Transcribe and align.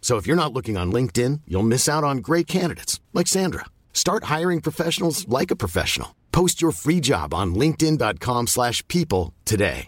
So 0.00 0.16
if 0.16 0.26
you're 0.26 0.34
not 0.34 0.52
looking 0.52 0.76
on 0.76 0.90
LinkedIn, 0.90 1.42
you'll 1.46 1.62
miss 1.62 1.88
out 1.88 2.02
on 2.02 2.18
great 2.18 2.48
candidates 2.48 2.98
like 3.14 3.28
Sandra. 3.28 3.66
Start 3.92 4.24
hiring 4.24 4.60
professionals 4.60 5.28
like 5.28 5.52
a 5.52 5.56
professional. 5.56 6.16
Post 6.32 6.60
your 6.60 6.72
free 6.72 7.00
job 7.00 7.32
on 7.32 7.54
linkedin.com/people 7.54 9.32
today. 9.44 9.86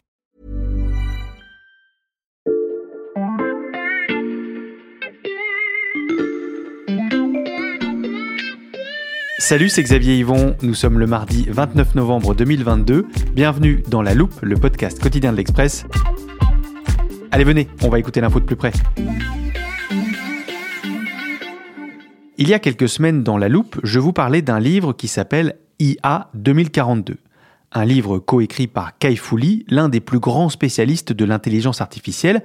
Salut, 9.43 9.71
c'est 9.71 9.83
Xavier 9.83 10.19
Yvon. 10.19 10.57
Nous 10.63 10.75
sommes 10.75 11.01
le 11.01 11.07
mardi 11.09 11.47
29 11.49 11.97
novembre 11.97 12.33
2022. 12.33 13.07
Bienvenue 13.33 13.83
dans 13.89 14.01
La 14.01 14.15
Loupe, 14.15 14.41
le 14.41 14.57
podcast 14.57 15.03
quotidien 15.03 15.33
de 15.33 15.37
l'Express. 15.37 15.85
Allez, 17.33 17.43
venez, 17.43 17.67
on 17.83 17.89
va 17.89 17.99
écouter 17.99 18.21
l'info 18.21 18.39
de 18.39 18.45
plus 18.45 18.55
près. 18.55 18.73
Il 22.43 22.49
y 22.49 22.55
a 22.55 22.59
quelques 22.59 22.89
semaines 22.89 23.23
dans 23.23 23.39
La 23.39 23.49
Loupe, 23.49 23.79
je 23.85 24.01
vous 24.01 24.13
parlais 24.13 24.43
d'un 24.43 24.59
livre 24.59 24.93
qui 24.93 25.07
s'appelle 25.07 25.59
IA 25.79 26.29
2042. 26.35 27.17
Un 27.71 27.85
livre 27.85 28.19
coécrit 28.19 28.67
par 28.67 28.99
Kai 28.99 29.15
Fouli, 29.15 29.65
l'un 29.69 29.89
des 29.89 30.01
plus 30.01 30.19
grands 30.19 30.49
spécialistes 30.49 31.13
de 31.13 31.25
l'intelligence 31.25 31.81
artificielle. 31.81 32.43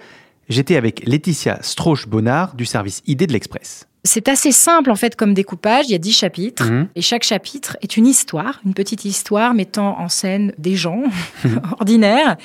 J'étais 0.50 0.76
avec 0.76 1.04
Laetitia 1.08 1.58
Strauch-Bonnard 1.64 2.54
du 2.54 2.64
service 2.64 3.02
ID 3.08 3.26
de 3.26 3.34
l'Express. 3.34 3.88
C'est 4.08 4.28
assez 4.30 4.52
simple 4.52 4.90
en 4.90 4.96
fait 4.96 5.16
comme 5.16 5.34
découpage. 5.34 5.86
Il 5.88 5.92
y 5.92 5.96
a 5.96 6.00
dix 6.00 6.14
chapitres 6.14 6.64
Mhm. 6.66 6.88
et 6.96 7.02
chaque 7.02 7.24
chapitre 7.24 7.78
est 7.82 7.98
une 7.98 8.08
histoire, 8.08 8.60
une 8.66 8.74
petite 8.74 9.06
histoire 9.06 9.54
mettant 9.54 10.00
en 10.00 10.10
scène 10.10 10.54
des 10.58 10.76
gens 10.76 11.04
ordinaires 11.80 12.38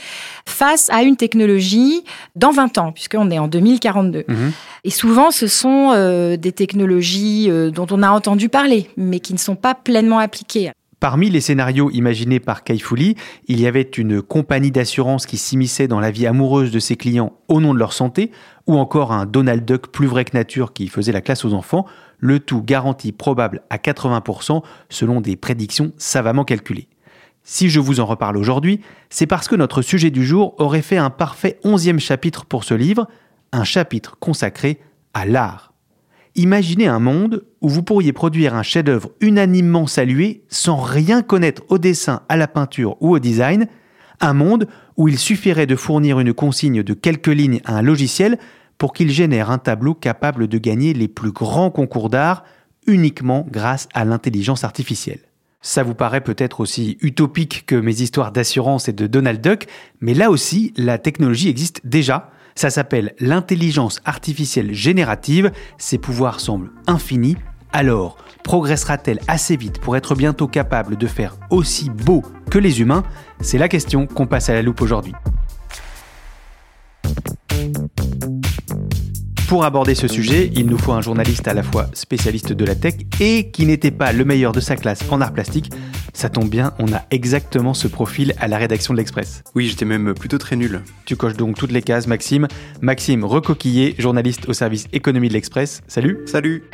face 0.47 0.91
à 0.91 1.03
une 1.03 1.17
technologie 1.17 2.03
dans 2.37 2.51
20 2.51 2.79
ans, 2.79 2.93
puisqu'on 2.93 3.31
est 3.31 3.39
en 3.39 3.49
2042. 3.49 4.25
Mhm. 4.29 4.53
Et 4.85 4.91
souvent, 4.91 5.31
ce 5.31 5.47
sont 5.47 5.93
euh, 5.95 6.37
des 6.37 6.53
technologies 6.53 7.47
euh, 7.49 7.71
dont 7.71 7.87
on 7.91 8.03
a 8.03 8.11
entendu 8.11 8.49
parler, 8.49 8.91
mais 8.97 9.21
qui 9.21 9.33
ne 9.33 9.39
sont 9.39 9.55
pas 9.57 9.75
pleinement 9.75 10.19
appliquées. 10.19 10.73
Parmi 11.03 11.31
les 11.31 11.41
scénarios 11.41 11.91
imaginés 11.91 12.39
par 12.39 12.63
Kai 12.63 12.79
Fouli, 12.79 13.17
il 13.49 13.61
y 13.61 13.67
avait 13.67 13.83
une 13.83 14.23
compagnie 14.23 14.71
d'assurance 14.71 15.27
qui 15.27 15.37
s'immisçait 15.37 15.89
dans 15.89 15.99
la 15.99 16.13
vie 16.13 16.29
amoureuse 16.29 16.71
de 16.71 16.79
ses 16.79 16.95
clients 16.95 17.33
au 17.49 17.61
nom 17.61 17.75
de 17.75 17.79
leur 17.81 17.93
santé, 17.93 18.31
ou 18.69 18.79
encore 18.79 19.11
un 19.11 19.27
Donald 19.27 19.65
Duck 19.65 19.89
plus 19.89 20.07
vrai 20.07 20.25
que 20.25 20.37
nature 20.37 20.73
qui 20.73 20.87
faisait 20.87 21.11
la 21.11 21.21
classe 21.21 21.45
aux 21.45 21.55
enfants, 21.55 21.87
le 22.21 22.39
tout 22.39 22.63
garanti 22.63 23.11
probable 23.11 23.63
à 23.69 23.79
80% 23.79 24.63
selon 24.91 25.21
des 25.21 25.35
prédictions 25.35 25.91
savamment 25.97 26.45
calculées. 26.45 26.87
Si 27.43 27.69
je 27.69 27.81
vous 27.81 27.99
en 27.99 28.07
reparle 28.07 28.37
aujourd'hui, 28.37 28.81
c'est 29.11 29.27
parce 29.27 29.49
que 29.49 29.57
notre 29.57 29.83
sujet 29.83 30.13
du 30.13 30.25
jour 30.25 30.55
aurait 30.59 30.83
fait 30.83 30.99
un 30.99 31.11
parfait 31.11 31.59
onzième 31.65 31.99
chapitre 31.99 32.45
pour 32.45 32.63
ce 32.63 32.75
livre, 32.75 33.09
un 33.51 33.65
chapitre 33.65 34.19
consacré 34.21 34.79
à 35.15 35.27
l'art. 35.27 35.72
Imaginez 36.35 36.87
un 36.87 36.99
monde 36.99 37.45
où 37.61 37.69
vous 37.69 37.83
pourriez 37.83 38.13
produire 38.13 38.55
un 38.55 38.63
chef-d'œuvre 38.63 39.11
unanimement 39.21 39.87
salué 39.87 40.45
sans 40.49 40.77
rien 40.77 41.21
connaître 41.21 41.63
au 41.69 41.77
dessin, 41.77 42.23
à 42.29 42.37
la 42.39 42.49
peinture 42.49 42.97
ou 43.01 43.15
au 43.15 43.19
design, 43.19 43.67
un 44.21 44.33
monde 44.33 44.67
où 44.97 45.09
il 45.09 45.19
suffirait 45.19 45.67
de 45.67 45.77
fournir 45.77 46.21
une 46.21 46.33
consigne 46.33 46.83
de 46.83 46.95
quelques 46.95 47.27
lignes 47.27 47.61
à 47.65 47.77
un 47.77 47.83
logiciel 47.83 48.39
pour 48.79 48.95
qu'il 48.95 49.11
génère 49.11 49.51
un 49.51 49.59
tableau 49.59 49.95
capable 49.95 50.49
de 50.49 50.59
gagner 50.59 50.95
les 50.95 51.09
plus 51.09 51.33
grands 51.33 51.71
concours 51.71 52.09
d'art 52.09 52.45
uniquement 52.87 53.47
grâce 53.51 53.89
à 53.93 54.05
l'intelligence 54.05 54.65
artificielle. 54.65 55.21
Ça 55.61 55.83
vous 55.83 55.95
paraît 55.95 56.23
peut-être 56.23 56.61
aussi 56.61 56.99
utopique 57.01 57.65
que 57.67 57.77
mes 57.77 58.01
histoires 58.01 58.33
d'assurance 58.33 58.89
et 58.89 58.93
de 58.93 59.07
Donald 59.07 59.41
Duck, 59.41 59.67
mais 60.01 60.15
là 60.15 60.31
aussi, 60.31 60.73
la 60.77 60.99
technologie 60.99 61.49
existe 61.49 61.83
déjà. 61.85 62.31
Ça 62.55 62.71
s'appelle 62.71 63.15
l'intelligence 63.19 64.01
artificielle 64.05 64.73
générative. 64.73 65.53
Ses 65.79 65.99
pouvoirs 65.99 66.41
semblent 66.41 66.71
infinis. 66.87 67.37
Alors, 67.73 68.19
progressera-t-elle 68.45 69.21
assez 69.29 69.57
vite 69.57 69.81
pour 69.81 69.97
être 69.97 70.15
bientôt 70.15 70.47
capable 70.47 70.97
de 70.97 71.07
faire 71.07 71.37
aussi 71.51 71.89
beau 71.89 72.23
que 72.51 72.59
les 72.59 72.81
humains? 72.81 73.03
C'est 73.41 73.59
la 73.59 73.69
question 73.69 74.07
qu'on 74.07 74.27
passe 74.27 74.51
à 74.51 74.55
la 74.55 74.63
loupe 74.63 74.83
aujourd'hui. 74.83 75.15
Pour 79.53 79.67
aborder 79.67 79.95
ce 79.95 80.09
sujet, 80.09 80.51
il 80.55 80.65
nous 80.65 80.79
faut 80.79 80.93
un 80.93 81.03
journaliste 81.03 81.47
à 81.47 81.53
la 81.53 81.63
fois 81.63 81.87
spécialiste 81.93 82.55
de 82.55 82.65
la 82.65 82.75
tech 82.75 82.95
et 83.21 83.51
qui 83.51 83.67
n'était 83.67 83.91
pas 83.91 84.15
le 84.15 84.25
meilleur 84.25 84.53
de 84.53 84.61
sa 84.61 84.77
classe 84.77 85.05
en 85.11 85.21
art 85.21 85.35
plastique. 85.35 85.71
Ça 86.15 86.31
tombe 86.31 86.49
bien, 86.49 86.73
on 86.79 86.91
a 86.91 87.03
exactement 87.11 87.75
ce 87.75 87.87
profil 87.87 88.33
à 88.41 88.49
la 88.49 88.57
rédaction 88.57 88.95
de 88.95 88.99
l'Express. 88.99 89.45
Oui, 89.55 89.67
j'étais 89.69 89.85
même 89.85 90.15
plutôt 90.15 90.39
très 90.39 90.57
nul. 90.57 90.81
Tu 91.05 91.17
coches 91.17 91.37
donc 91.37 91.59
toutes 91.59 91.71
les 91.71 91.83
cases, 91.83 92.07
Maxime. 92.07 92.49
Maxime 92.81 93.25
Recoquillé, 93.25 93.95
journaliste 93.99 94.49
au 94.49 94.55
service 94.55 94.87
économie 94.95 95.29
de 95.29 95.35
l'Express. 95.35 95.83
Salut 95.87 96.21
Salut 96.25 96.65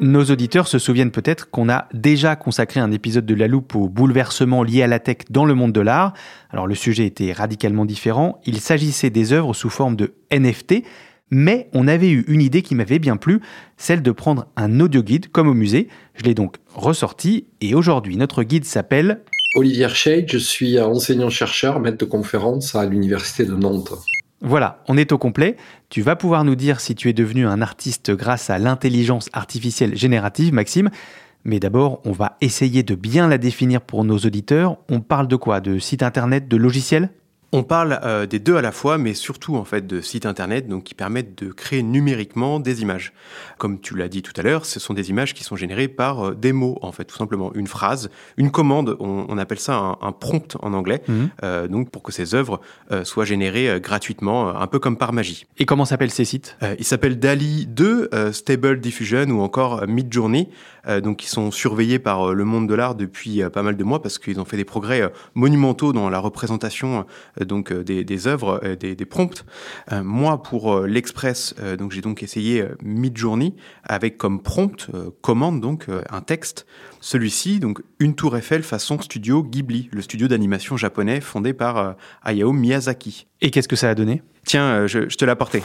Nos 0.00 0.22
auditeurs 0.26 0.68
se 0.68 0.78
souviennent 0.78 1.10
peut-être 1.10 1.50
qu'on 1.50 1.68
a 1.68 1.88
déjà 1.92 2.36
consacré 2.36 2.78
un 2.78 2.92
épisode 2.92 3.26
de 3.26 3.34
La 3.34 3.48
Loupe 3.48 3.74
aux 3.74 3.88
bouleversements 3.88 4.62
liés 4.62 4.84
à 4.84 4.86
la 4.86 5.00
tech 5.00 5.16
dans 5.30 5.44
le 5.44 5.54
monde 5.54 5.72
de 5.72 5.80
l'art. 5.80 6.12
Alors 6.50 6.68
le 6.68 6.76
sujet 6.76 7.06
était 7.06 7.32
radicalement 7.32 7.86
différent. 7.86 8.40
Il 8.46 8.60
s'agissait 8.60 9.10
des 9.10 9.32
œuvres 9.32 9.52
sous 9.52 9.68
forme 9.68 9.96
de 9.96 10.14
NFT, 10.30 10.84
mais 11.30 11.68
on 11.72 11.88
avait 11.88 12.10
eu 12.10 12.24
une 12.28 12.40
idée 12.40 12.62
qui 12.62 12.74
m'avait 12.74 12.98
bien 12.98 13.16
plu, 13.16 13.40
celle 13.76 14.02
de 14.02 14.10
prendre 14.10 14.46
un 14.56 14.80
audio 14.80 15.02
guide 15.02 15.28
comme 15.30 15.48
au 15.48 15.54
musée. 15.54 15.88
Je 16.14 16.24
l'ai 16.24 16.34
donc 16.34 16.56
ressorti 16.74 17.46
et 17.60 17.74
aujourd'hui 17.74 18.16
notre 18.16 18.42
guide 18.42 18.64
s'appelle 18.64 19.22
Olivier 19.56 19.88
Shade, 19.88 20.26
je 20.28 20.38
suis 20.38 20.78
enseignant-chercheur, 20.78 21.80
maître 21.80 21.96
de 21.96 22.04
conférence 22.04 22.74
à 22.74 22.84
l'Université 22.84 23.46
de 23.46 23.54
Nantes. 23.54 23.94
Voilà, 24.42 24.82
on 24.86 24.98
est 24.98 25.12
au 25.12 25.18
complet. 25.18 25.56
Tu 25.88 26.02
vas 26.02 26.14
pouvoir 26.14 26.44
nous 26.44 26.56
dire 26.56 26.80
si 26.80 26.94
tu 26.94 27.08
es 27.08 27.14
devenu 27.14 27.46
un 27.46 27.62
artiste 27.62 28.10
grâce 28.10 28.50
à 28.50 28.58
l'intelligence 28.58 29.30
artificielle 29.32 29.96
générative, 29.96 30.52
Maxime. 30.52 30.90
Mais 31.44 31.58
d'abord, 31.58 32.02
on 32.04 32.12
va 32.12 32.36
essayer 32.42 32.82
de 32.82 32.94
bien 32.94 33.28
la 33.28 33.38
définir 33.38 33.80
pour 33.80 34.04
nos 34.04 34.18
auditeurs. 34.18 34.76
On 34.90 35.00
parle 35.00 35.26
de 35.26 35.36
quoi? 35.36 35.60
De 35.60 35.78
site 35.78 36.02
internet, 36.02 36.48
de 36.48 36.56
logiciel 36.56 37.10
On 37.52 37.62
parle 37.62 38.00
euh, 38.02 38.26
des 38.26 38.38
deux 38.38 38.56
à 38.56 38.62
la 38.62 38.72
fois, 38.72 38.98
mais 38.98 39.14
surtout 39.14 39.56
en 39.56 39.64
fait 39.64 39.86
de 39.86 40.00
sites 40.00 40.26
internet 40.26 40.68
donc 40.68 40.84
qui 40.84 40.94
permettent 40.94 41.42
de 41.42 41.52
créer 41.52 41.82
numériquement 41.82 42.60
des 42.60 42.82
images. 42.82 43.12
Comme 43.58 43.80
tu 43.80 43.96
l'as 43.96 44.08
dit 44.08 44.22
tout 44.22 44.32
à 44.36 44.42
l'heure, 44.42 44.66
ce 44.66 44.80
sont 44.80 44.94
des 44.94 45.10
images 45.10 45.32
qui 45.32 45.44
sont 45.44 45.56
générées 45.56 45.88
par 45.88 46.28
euh, 46.28 46.34
des 46.34 46.52
mots 46.52 46.78
en 46.82 46.92
fait, 46.92 47.04
tout 47.04 47.16
simplement 47.16 47.52
une 47.54 47.66
phrase, 47.66 48.10
une 48.36 48.50
commande. 48.50 48.96
On, 49.00 49.26
on 49.28 49.38
appelle 49.38 49.60
ça 49.60 49.76
un, 49.76 49.96
un 50.02 50.12
prompt 50.12 50.56
en 50.60 50.72
anglais. 50.72 51.02
Mhm. 51.08 51.30
Euh, 51.42 51.68
donc 51.68 51.90
pour 51.90 52.02
que 52.02 52.12
ces 52.12 52.34
œuvres 52.34 52.60
soient 53.04 53.24
générées 53.24 53.80
gratuitement, 53.80 54.56
un 54.56 54.66
peu 54.66 54.78
comme 54.78 54.96
par 54.96 55.12
magie. 55.12 55.46
Et 55.58 55.66
comment 55.66 55.84
s'appellent 55.84 56.10
ces 56.10 56.24
sites? 56.24 56.56
Euh, 56.62 56.74
il 56.78 56.84
s'appelle 56.84 57.18
DALI 57.18 57.66
2, 57.66 58.10
euh, 58.12 58.32
Stable 58.32 58.80
Diffusion 58.80 59.26
ou 59.30 59.40
encore 59.40 59.86
Midjourney, 59.86 60.48
donc 61.02 61.16
qui 61.16 61.28
sont 61.28 61.50
surveillés 61.50 61.98
par 61.98 62.32
le 62.32 62.44
monde 62.44 62.68
de 62.68 62.74
l'art 62.74 62.94
depuis 62.94 63.42
pas 63.52 63.62
mal 63.62 63.76
de 63.76 63.82
mois 63.82 64.00
parce 64.00 64.20
qu'ils 64.20 64.38
ont 64.38 64.44
fait 64.44 64.56
des 64.56 64.64
progrès 64.64 65.10
monumentaux 65.34 65.92
dans 65.92 66.08
la 66.08 66.20
représentation 66.20 67.06
donc 67.44 67.72
euh, 67.72 67.84
des, 67.84 68.04
des 68.04 68.26
œuvres, 68.26 68.60
euh, 68.64 68.76
des, 68.76 68.94
des 68.94 69.04
prompts. 69.04 69.44
Euh, 69.92 70.02
moi, 70.02 70.42
pour 70.42 70.72
euh, 70.72 70.86
l'Express, 70.86 71.54
euh, 71.60 71.76
donc 71.76 71.92
j'ai 71.92 72.00
donc 72.00 72.22
essayé 72.22 72.62
euh, 72.62 72.76
Midjourney 72.82 73.54
avec 73.84 74.16
comme 74.16 74.42
prompt 74.42 74.88
euh, 74.94 75.10
commande 75.20 75.60
donc 75.60 75.88
euh, 75.88 76.02
un 76.10 76.20
texte. 76.20 76.66
Celui-ci, 77.00 77.60
donc 77.60 77.82
une 77.98 78.14
tour 78.14 78.36
Eiffel 78.36 78.62
façon 78.62 79.00
studio 79.00 79.42
Ghibli, 79.42 79.88
le 79.92 80.02
studio 80.02 80.28
d'animation 80.28 80.76
japonais 80.76 81.20
fondé 81.20 81.52
par 81.52 81.76
euh, 81.76 81.92
Hayao 82.22 82.52
Miyazaki. 82.52 83.26
Et 83.40 83.50
qu'est-ce 83.50 83.68
que 83.68 83.76
ça 83.76 83.90
a 83.90 83.94
donné? 83.94 84.22
Tiens, 84.44 84.64
euh, 84.64 84.86
je, 84.86 85.08
je 85.08 85.16
te 85.16 85.24
l'ai 85.24 85.30
apporté. 85.30 85.62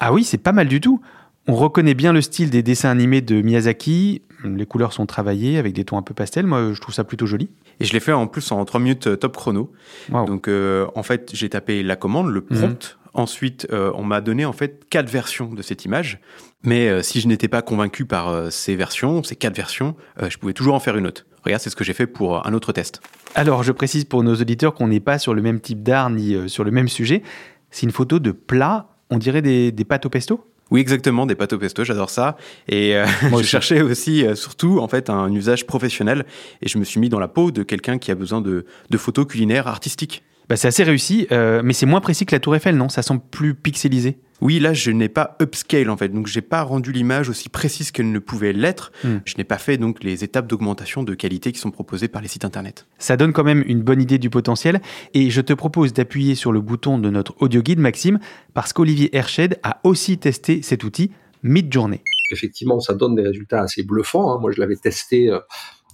Ah 0.00 0.12
oui, 0.12 0.24
c'est 0.24 0.38
pas 0.38 0.52
mal 0.52 0.66
du 0.66 0.80
tout. 0.80 1.00
On 1.48 1.56
reconnaît 1.56 1.94
bien 1.94 2.12
le 2.12 2.20
style 2.20 2.50
des 2.50 2.62
dessins 2.62 2.90
animés 2.90 3.20
de 3.20 3.42
Miyazaki. 3.42 4.22
Les 4.44 4.66
couleurs 4.66 4.92
sont 4.92 5.06
travaillées 5.06 5.58
avec 5.58 5.72
des 5.72 5.84
tons 5.84 5.98
un 5.98 6.02
peu 6.02 6.14
pastels. 6.14 6.46
Moi, 6.46 6.72
je 6.72 6.80
trouve 6.80 6.94
ça 6.94 7.02
plutôt 7.02 7.26
joli. 7.26 7.50
Et 7.80 7.84
je 7.84 7.92
l'ai 7.92 8.00
fait 8.00 8.12
en 8.12 8.28
plus 8.28 8.52
en 8.52 8.64
3 8.64 8.80
minutes 8.80 9.08
euh, 9.08 9.16
top 9.16 9.36
chrono. 9.36 9.72
Wow. 10.10 10.26
Donc, 10.26 10.46
euh, 10.46 10.86
en 10.94 11.02
fait, 11.02 11.30
j'ai 11.34 11.48
tapé 11.48 11.82
la 11.82 11.96
commande, 11.96 12.28
le 12.28 12.42
prompt. 12.42 12.98
Ensuite, 13.14 13.66
euh, 13.72 13.92
on 13.94 14.04
m'a 14.04 14.20
donné 14.20 14.44
en 14.44 14.52
fait 14.52 14.86
quatre 14.88 15.10
versions 15.10 15.52
de 15.52 15.62
cette 15.62 15.84
image. 15.84 16.20
Mais 16.62 16.88
euh, 16.88 17.02
si 17.02 17.20
je 17.20 17.26
n'étais 17.26 17.48
pas 17.48 17.60
convaincu 17.60 18.04
par 18.04 18.52
ces 18.52 18.76
versions, 18.76 19.22
ces 19.24 19.34
quatre 19.34 19.56
versions, 19.56 19.96
je 20.20 20.36
pouvais 20.38 20.52
toujours 20.52 20.74
en 20.74 20.80
faire 20.80 20.96
une 20.96 21.06
autre. 21.08 21.26
Regarde, 21.44 21.60
c'est 21.60 21.70
ce 21.70 21.76
que 21.76 21.84
j'ai 21.84 21.92
fait 21.92 22.06
pour 22.06 22.46
un 22.46 22.54
autre 22.54 22.72
test. 22.72 23.00
Alors, 23.34 23.64
je 23.64 23.72
précise 23.72 24.04
pour 24.04 24.22
nos 24.22 24.36
auditeurs 24.36 24.74
qu'on 24.74 24.86
n'est 24.86 25.00
pas 25.00 25.18
sur 25.18 25.34
le 25.34 25.42
même 25.42 25.60
type 25.60 25.82
d'art 25.82 26.08
ni 26.08 26.48
sur 26.48 26.62
le 26.62 26.70
même 26.70 26.88
sujet. 26.88 27.22
C'est 27.70 27.82
une 27.82 27.92
photo 27.92 28.20
de 28.20 28.30
plat, 28.30 28.94
on 29.10 29.18
dirait 29.18 29.42
des, 29.42 29.72
des 29.72 29.84
pâtes 29.84 30.06
au 30.06 30.08
pesto? 30.08 30.51
Oui, 30.72 30.80
exactement, 30.80 31.26
des 31.26 31.34
pâtes 31.34 31.52
au 31.52 31.58
pesto, 31.58 31.84
j'adore 31.84 32.08
ça. 32.08 32.38
Et 32.66 32.96
euh, 32.96 33.04
je 33.20 33.34
aussi. 33.34 33.44
cherchais 33.44 33.82
aussi, 33.82 34.24
euh, 34.24 34.34
surtout, 34.34 34.78
en 34.78 34.88
fait, 34.88 35.10
un 35.10 35.30
usage 35.30 35.66
professionnel. 35.66 36.24
Et 36.62 36.68
je 36.68 36.78
me 36.78 36.84
suis 36.84 36.98
mis 36.98 37.10
dans 37.10 37.18
la 37.18 37.28
peau 37.28 37.50
de 37.50 37.62
quelqu'un 37.62 37.98
qui 37.98 38.10
a 38.10 38.14
besoin 38.14 38.40
de, 38.40 38.64
de 38.88 38.98
photos 38.98 39.26
culinaires 39.26 39.66
artistiques. 39.66 40.22
Bah, 40.48 40.56
C'est 40.56 40.68
assez 40.68 40.84
réussi, 40.84 41.26
euh, 41.32 41.62
mais 41.64 41.72
c'est 41.72 41.86
moins 41.86 42.00
précis 42.00 42.26
que 42.26 42.34
la 42.34 42.40
Tour 42.40 42.56
Eiffel, 42.56 42.76
non? 42.76 42.88
Ça 42.88 43.02
semble 43.02 43.22
plus 43.30 43.54
pixelisé. 43.54 44.18
Oui, 44.40 44.58
là, 44.58 44.72
je 44.74 44.90
n'ai 44.90 45.08
pas 45.08 45.36
upscale, 45.40 45.88
en 45.88 45.96
fait. 45.96 46.08
Donc, 46.08 46.26
j'ai 46.26 46.40
pas 46.40 46.62
rendu 46.62 46.90
l'image 46.90 47.28
aussi 47.28 47.48
précise 47.48 47.92
qu'elle 47.92 48.10
ne 48.10 48.18
pouvait 48.18 48.52
l'être. 48.52 48.90
Hmm. 49.04 49.18
Je 49.24 49.34
n'ai 49.38 49.44
pas 49.44 49.58
fait, 49.58 49.76
donc, 49.78 50.02
les 50.02 50.24
étapes 50.24 50.48
d'augmentation 50.48 51.04
de 51.04 51.14
qualité 51.14 51.52
qui 51.52 51.60
sont 51.60 51.70
proposées 51.70 52.08
par 52.08 52.20
les 52.22 52.26
sites 52.26 52.44
internet. 52.44 52.86
Ça 52.98 53.16
donne 53.16 53.32
quand 53.32 53.44
même 53.44 53.62
une 53.68 53.82
bonne 53.82 54.02
idée 54.02 54.18
du 54.18 54.30
potentiel. 54.30 54.80
Et 55.14 55.30
je 55.30 55.40
te 55.40 55.52
propose 55.52 55.92
d'appuyer 55.92 56.34
sur 56.34 56.50
le 56.50 56.60
bouton 56.60 56.98
de 56.98 57.08
notre 57.08 57.34
audio 57.40 57.62
guide, 57.62 57.78
Maxime, 57.78 58.18
parce 58.52 58.72
qu'Olivier 58.72 59.16
Herched 59.16 59.60
a 59.62 59.80
aussi 59.84 60.18
testé 60.18 60.60
cet 60.62 60.82
outil 60.82 61.12
Midjourney. 61.44 62.00
Effectivement, 62.32 62.80
ça 62.80 62.94
donne 62.94 63.14
des 63.14 63.22
résultats 63.22 63.62
assez 63.62 63.84
bluffants. 63.84 64.32
hein. 64.32 64.38
Moi, 64.40 64.50
je 64.50 64.60
l'avais 64.60 64.76
testé 64.76 65.30
euh, 65.30 65.38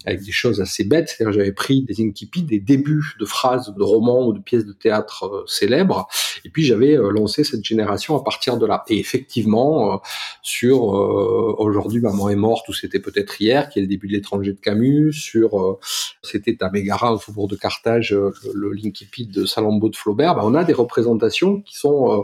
avec 0.08 0.22
des 0.22 0.32
choses 0.32 0.60
assez 0.60 0.84
bêtes. 0.84 1.08
C'est-à-dire, 1.08 1.38
j'avais 1.38 1.52
pris 1.52 1.82
des 1.82 2.02
incipits, 2.02 2.42
des 2.42 2.58
débuts 2.58 3.14
de 3.20 3.24
phrases 3.24 3.74
de 3.76 3.82
romans 3.82 4.26
ou 4.26 4.32
de 4.32 4.40
pièces 4.40 4.64
de 4.64 4.72
théâtre 4.72 5.26
euh, 5.26 5.44
célèbres, 5.46 6.08
et 6.44 6.50
puis 6.50 6.64
j'avais 6.64 6.96
euh, 6.96 7.10
lancé 7.10 7.44
cette 7.44 7.64
génération 7.64 8.16
à 8.16 8.24
partir 8.24 8.56
de 8.56 8.66
là. 8.66 8.84
Et 8.88 8.98
effectivement, 8.98 9.92
euh, 9.92 9.96
sur 10.42 10.96
euh, 10.96 11.54
aujourd'hui, 11.58 12.00
maman 12.00 12.28
est 12.30 12.36
morte, 12.36 12.68
ou 12.68 12.72
c'était 12.72 13.00
peut-être 13.00 13.40
hier, 13.40 13.68
qui 13.68 13.78
est 13.78 13.82
le 13.82 13.88
début 13.88 14.08
de 14.08 14.12
l'étranger 14.12 14.52
de 14.52 14.60
Camus, 14.60 15.12
sur 15.12 15.60
euh, 15.60 15.78
c'était 16.22 16.56
à 16.62 16.70
Mégara, 16.70 17.14
au 17.14 17.18
faubourg 17.18 17.48
de 17.48 17.56
Carthage, 17.56 18.12
le, 18.12 18.32
le 18.54 18.72
Linkipit 18.72 19.26
de 19.26 19.44
Salammbô 19.44 19.88
de 19.88 19.96
Flaubert, 19.96 20.34
ben, 20.34 20.42
on 20.44 20.54
a 20.54 20.64
des 20.64 20.72
représentations 20.72 21.60
qui 21.60 21.76
sont 21.76 22.12
euh, 22.12 22.22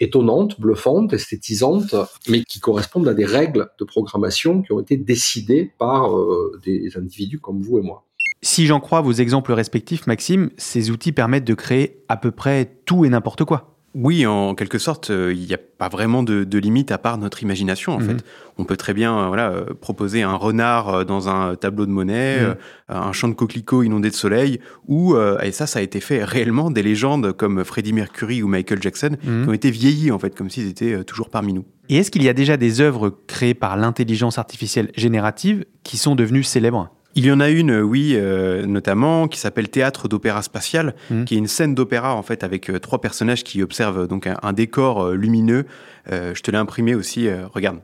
étonnantes, 0.00 0.60
bluffantes, 0.60 1.12
esthétisantes, 1.12 1.94
mais 2.28 2.42
qui 2.42 2.58
correspondent 2.58 3.08
à 3.08 3.14
des 3.14 3.26
règles 3.26 3.68
de 3.78 3.84
programmation 3.84 4.62
qui 4.62 4.72
ont 4.72 4.80
été 4.80 4.96
décidées 4.96 5.72
par 5.78 6.16
euh, 6.16 6.58
des 6.64 6.96
individus 6.96 7.38
comme 7.38 7.60
vous 7.60 7.78
et 7.78 7.82
moi. 7.82 8.04
Si 8.42 8.66
j'en 8.66 8.80
crois 8.80 9.02
vos 9.02 9.12
exemples 9.12 9.52
respectifs, 9.52 10.06
Maxime, 10.06 10.50
ces 10.56 10.90
outils 10.90 11.12
permettent 11.12 11.44
de 11.44 11.54
créer 11.54 12.02
à 12.08 12.16
peu 12.16 12.30
près 12.30 12.80
tout 12.86 13.04
et 13.04 13.10
n'importe 13.10 13.44
quoi. 13.44 13.79
Oui, 13.96 14.24
en 14.24 14.54
quelque 14.54 14.78
sorte, 14.78 15.10
euh, 15.10 15.32
il 15.34 15.46
n'y 15.46 15.52
a 15.52 15.58
pas 15.58 15.88
vraiment 15.88 16.22
de, 16.22 16.44
de 16.44 16.58
limite 16.58 16.92
à 16.92 16.98
part 16.98 17.18
notre 17.18 17.42
imagination. 17.42 17.92
En 17.94 17.98
Mhm. 17.98 18.06
fait, 18.18 18.24
on 18.56 18.64
peut 18.64 18.76
très 18.76 18.94
bien, 18.94 19.18
euh, 19.18 19.26
voilà, 19.26 19.50
euh, 19.50 19.64
proposer 19.80 20.22
un 20.22 20.34
renard 20.36 21.04
dans 21.04 21.28
un 21.28 21.56
tableau 21.56 21.86
de 21.86 21.90
monnaie, 21.90 22.40
Mhm. 22.40 22.54
un 22.88 23.12
champ 23.12 23.26
de 23.28 23.34
coquelicots 23.34 23.82
inondé 23.82 24.08
de 24.10 24.14
soleil, 24.14 24.60
ou 24.86 25.16
et 25.42 25.50
ça, 25.50 25.66
ça 25.66 25.80
a 25.80 25.82
été 25.82 25.98
fait 25.98 26.22
réellement 26.22 26.70
des 26.70 26.82
légendes 26.84 27.32
comme 27.32 27.64
Freddie 27.64 27.92
Mercury 27.92 28.42
ou 28.44 28.48
Michael 28.48 28.80
Jackson 28.80 29.16
Mhm. 29.24 29.42
qui 29.42 29.48
ont 29.48 29.52
été 29.54 29.70
vieillis 29.72 30.12
en 30.12 30.18
fait, 30.20 30.36
comme 30.36 30.50
s'ils 30.50 30.68
étaient 30.68 31.02
toujours 31.02 31.28
parmi 31.28 31.52
nous. 31.52 31.64
Et 31.88 31.96
est-ce 31.96 32.12
qu'il 32.12 32.22
y 32.22 32.28
a 32.28 32.32
déjà 32.32 32.56
des 32.56 32.80
œuvres 32.80 33.10
créées 33.26 33.54
par 33.54 33.76
l'intelligence 33.76 34.38
artificielle 34.38 34.92
générative 34.96 35.64
qui 35.82 35.96
sont 35.96 36.14
devenues 36.14 36.44
célèbres? 36.44 36.90
Il 37.16 37.24
y 37.26 37.32
en 37.32 37.40
a 37.40 37.48
une, 37.48 37.70
euh, 37.72 37.82
oui, 37.82 38.12
euh, 38.14 38.64
notamment, 38.66 39.26
qui 39.26 39.38
s'appelle 39.38 39.68
Théâtre 39.68 40.06
d'opéra 40.08 40.42
spatial, 40.42 40.94
Mhm. 41.10 41.24
qui 41.24 41.34
est 41.34 41.38
une 41.38 41.48
scène 41.48 41.74
d'opéra 41.74 42.14
en 42.14 42.22
fait 42.22 42.44
avec 42.44 42.70
euh, 42.70 42.78
trois 42.78 43.00
personnages 43.00 43.42
qui 43.42 43.62
observent 43.62 44.06
donc 44.06 44.26
un, 44.28 44.36
un 44.42 44.52
décor 44.52 45.02
euh, 45.02 45.14
lumineux. 45.16 45.66
Je 46.10 46.40
te 46.40 46.50
l'ai 46.50 46.58
imprimé 46.58 46.94
aussi. 46.94 47.28
regarde. 47.54 47.78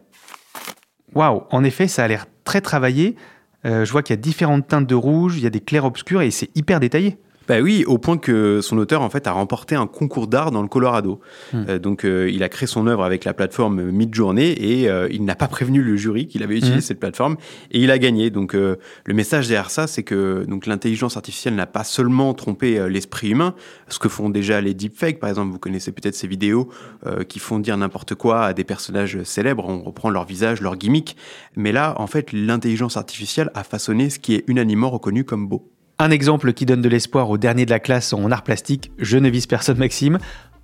Waouh, 1.14 1.42
en 1.50 1.62
effet, 1.64 1.86
ça 1.86 2.02
a 2.04 2.08
l'air 2.08 2.26
très 2.44 2.60
travaillé. 2.60 3.14
Je 3.64 3.90
vois 3.92 4.02
qu'il 4.02 4.14
y 4.14 4.18
a 4.18 4.20
différentes 4.20 4.66
teintes 4.66 4.86
de 4.86 4.94
rouge, 4.96 5.34
il 5.36 5.44
y 5.44 5.46
a 5.46 5.50
des 5.50 5.60
clairs-obscurs 5.60 6.22
et 6.22 6.30
c'est 6.30 6.50
hyper 6.56 6.80
détaillé. 6.80 7.18
Bah 7.48 7.60
oui, 7.60 7.84
au 7.86 7.98
point 7.98 8.18
que 8.18 8.60
son 8.60 8.78
auteur 8.78 9.02
en 9.02 9.10
fait 9.10 9.26
a 9.26 9.32
remporté 9.32 9.74
un 9.74 9.86
concours 9.86 10.26
d'art 10.26 10.50
dans 10.50 10.62
le 10.62 10.68
Colorado. 10.68 11.20
Hmm. 11.52 11.64
Euh, 11.68 11.78
donc 11.78 12.04
euh, 12.04 12.28
il 12.30 12.42
a 12.42 12.48
créé 12.48 12.66
son 12.66 12.86
œuvre 12.86 13.04
avec 13.04 13.24
la 13.24 13.34
plateforme 13.34 13.90
Midjourney 13.90 14.52
et 14.52 14.88
euh, 14.88 15.08
il 15.10 15.24
n'a 15.24 15.36
pas 15.36 15.48
prévenu 15.48 15.82
le 15.82 15.96
jury 15.96 16.26
qu'il 16.26 16.42
avait 16.42 16.56
utilisé 16.56 16.76
Hmm. 16.76 16.80
cette 16.80 17.00
plateforme 17.00 17.36
et 17.70 17.80
il 17.80 17.90
a 17.90 17.98
gagné. 17.98 18.30
Donc 18.30 18.52
le 18.54 18.78
message 19.14 19.48
derrière 19.48 19.70
ça, 19.70 19.86
c'est 19.86 20.02
que 20.02 20.44
donc 20.48 20.66
l'intelligence 20.66 21.16
artificielle 21.16 21.54
n'a 21.54 21.66
pas 21.66 21.84
seulement 21.84 22.34
trompé 22.34 22.88
l'esprit 22.88 23.30
humain, 23.30 23.54
ce 23.88 23.98
que 23.98 24.08
font 24.08 24.28
déjà 24.30 24.60
les 24.60 24.74
deepfakes 24.74 25.20
par 25.20 25.30
exemple. 25.30 25.52
Vous 25.52 25.58
connaissez 25.58 25.92
peut-être 25.92 26.14
ces 26.14 26.26
vidéos 26.26 26.68
qui 27.28 27.38
font 27.38 27.58
dire 27.58 27.76
n'importe 27.76 28.14
quoi 28.14 28.44
à 28.44 28.52
des 28.52 28.64
personnages 28.64 29.22
célèbres. 29.22 29.64
On 29.68 29.80
reprend 29.82 30.10
leur 30.10 30.24
visage, 30.24 30.60
leur 30.60 30.76
gimmick. 30.76 31.16
Mais 31.54 31.72
là, 31.72 31.94
en 31.98 32.06
fait, 32.06 32.32
l'intelligence 32.32 32.96
artificielle 32.96 33.50
a 33.54 33.64
façonné 33.64 34.10
ce 34.10 34.18
qui 34.18 34.34
est 34.34 34.44
unanimement 34.48 34.90
reconnu 34.90 35.24
comme 35.24 35.46
beau. 35.46 35.70
Un 35.98 36.10
exemple 36.10 36.52
qui 36.52 36.66
donne 36.66 36.82
de 36.82 36.90
l'espoir 36.90 37.30
au 37.30 37.38
dernier 37.38 37.64
de 37.64 37.70
la 37.70 37.80
classe 37.80 38.12
en 38.12 38.30
art 38.30 38.42
plastique, 38.42 38.92
je 38.98 39.16
ne 39.16 39.30
vise 39.30 39.46
personne 39.46 39.78
Maxime. 39.78 40.18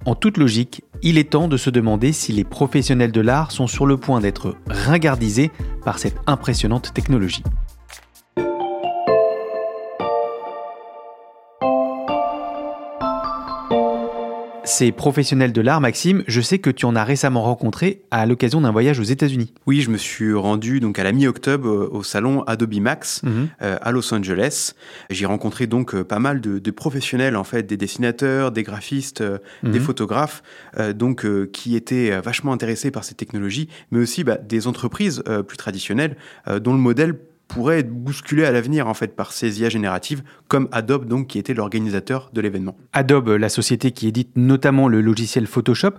En 0.05 0.15
toute 0.15 0.37
logique, 0.37 0.83
il 1.03 1.17
est 1.17 1.31
temps 1.31 1.49
de 1.49 1.57
se 1.57 1.71
demander 1.71 2.13
si 2.13 2.33
les 2.33 2.45
professionnels 2.45 3.13
de 3.13 3.21
l'art 3.23 3.51
sont 3.51 3.67
sur 3.67 3.87
le 3.87 3.97
point 3.97 4.21
d'être 4.21 4.57
ringardisés 4.67 5.51
par 5.87 5.99
cette 5.99 6.17
impressionnante 6.27 6.93
technologie. 6.93 7.43
Ces 14.73 14.91
professionnels 14.91 15.53
de 15.53 15.61
l'art, 15.61 15.83
Maxime, 15.83 16.25
je 16.27 16.41
sais 16.41 16.59
que 16.59 16.71
tu 16.71 16.87
en 16.87 16.97
as 16.97 17.05
récemment 17.05 17.43
rencontré 17.43 18.01
à 18.11 18.25
l'occasion 18.25 18.63
d'un 18.63 18.71
voyage 18.73 18.99
aux 19.01 19.03
États-Unis. 19.05 19.53
Oui, 19.67 19.83
je 19.83 19.91
me 19.91 19.99
suis 19.99 20.33
rendu 20.33 20.81
donc 20.81 20.99
à 20.99 21.05
la 21.05 21.13
mi-octobre 21.13 21.69
euh, 21.69 21.91
au 21.93 22.03
salon 22.03 22.43
Adobe 22.45 22.81
Max 22.81 23.21
euh, 23.61 23.77
à 23.83 23.93
Los 23.93 24.15
Angeles. 24.15 24.73
J'ai 25.11 25.27
rencontré 25.27 25.67
donc 25.67 25.95
euh, 25.95 26.05
pas 26.05 26.19
mal 26.21 26.41
de, 26.41 26.59
de 26.59 26.71
professionnels 26.71 27.37
en 27.37 27.45
fait, 27.45 27.65
des 27.65 27.77
dessinateurs, 27.77 28.51
des 28.51 28.63
graphistes, 28.63 29.21
euh, 29.21 29.37
des 29.63 29.79
Mhm. 29.79 29.85
photographes, 29.85 30.43
euh, 30.79 30.95
donc 30.95 31.27
qui 31.53 31.77
étaient 31.77 32.19
vachement 32.23 32.53
intéressés 32.55 32.91
par 32.91 33.05
ces 33.05 33.15
technologies, 33.15 33.69
mais 33.91 33.99
aussi 33.99 34.25
bah, 34.25 34.39
des 34.39 34.67
entreprises 34.67 35.23
plus 35.47 35.59
traditionnelles 35.59 36.17
dont 36.63 36.73
le 36.73 36.79
modèle 36.79 37.15
pourrait 37.53 37.81
être 37.81 37.91
bousculé 37.91 38.45
à 38.45 38.51
l'avenir 38.51 38.89
en 38.89 38.95
fait 38.95 39.15
par 39.15 39.33
ces 39.33 39.61
IA 39.61 39.69
génératives, 39.69 40.23
comme 40.49 40.69
Adobe 40.73 41.07
donc 41.07 41.29
qui 41.29 41.39
était 41.39 41.55
l'organisateur 41.55 42.31
de 42.33 42.41
l'événement. 42.41 42.77
Adobe, 42.93 43.29
la 43.29 43.49
société 43.49 43.93
qui 43.93 44.09
édite 44.09 44.31
notamment 44.37 44.89
le 44.89 45.01
logiciel 45.01 45.47
Photoshop. 45.47 45.93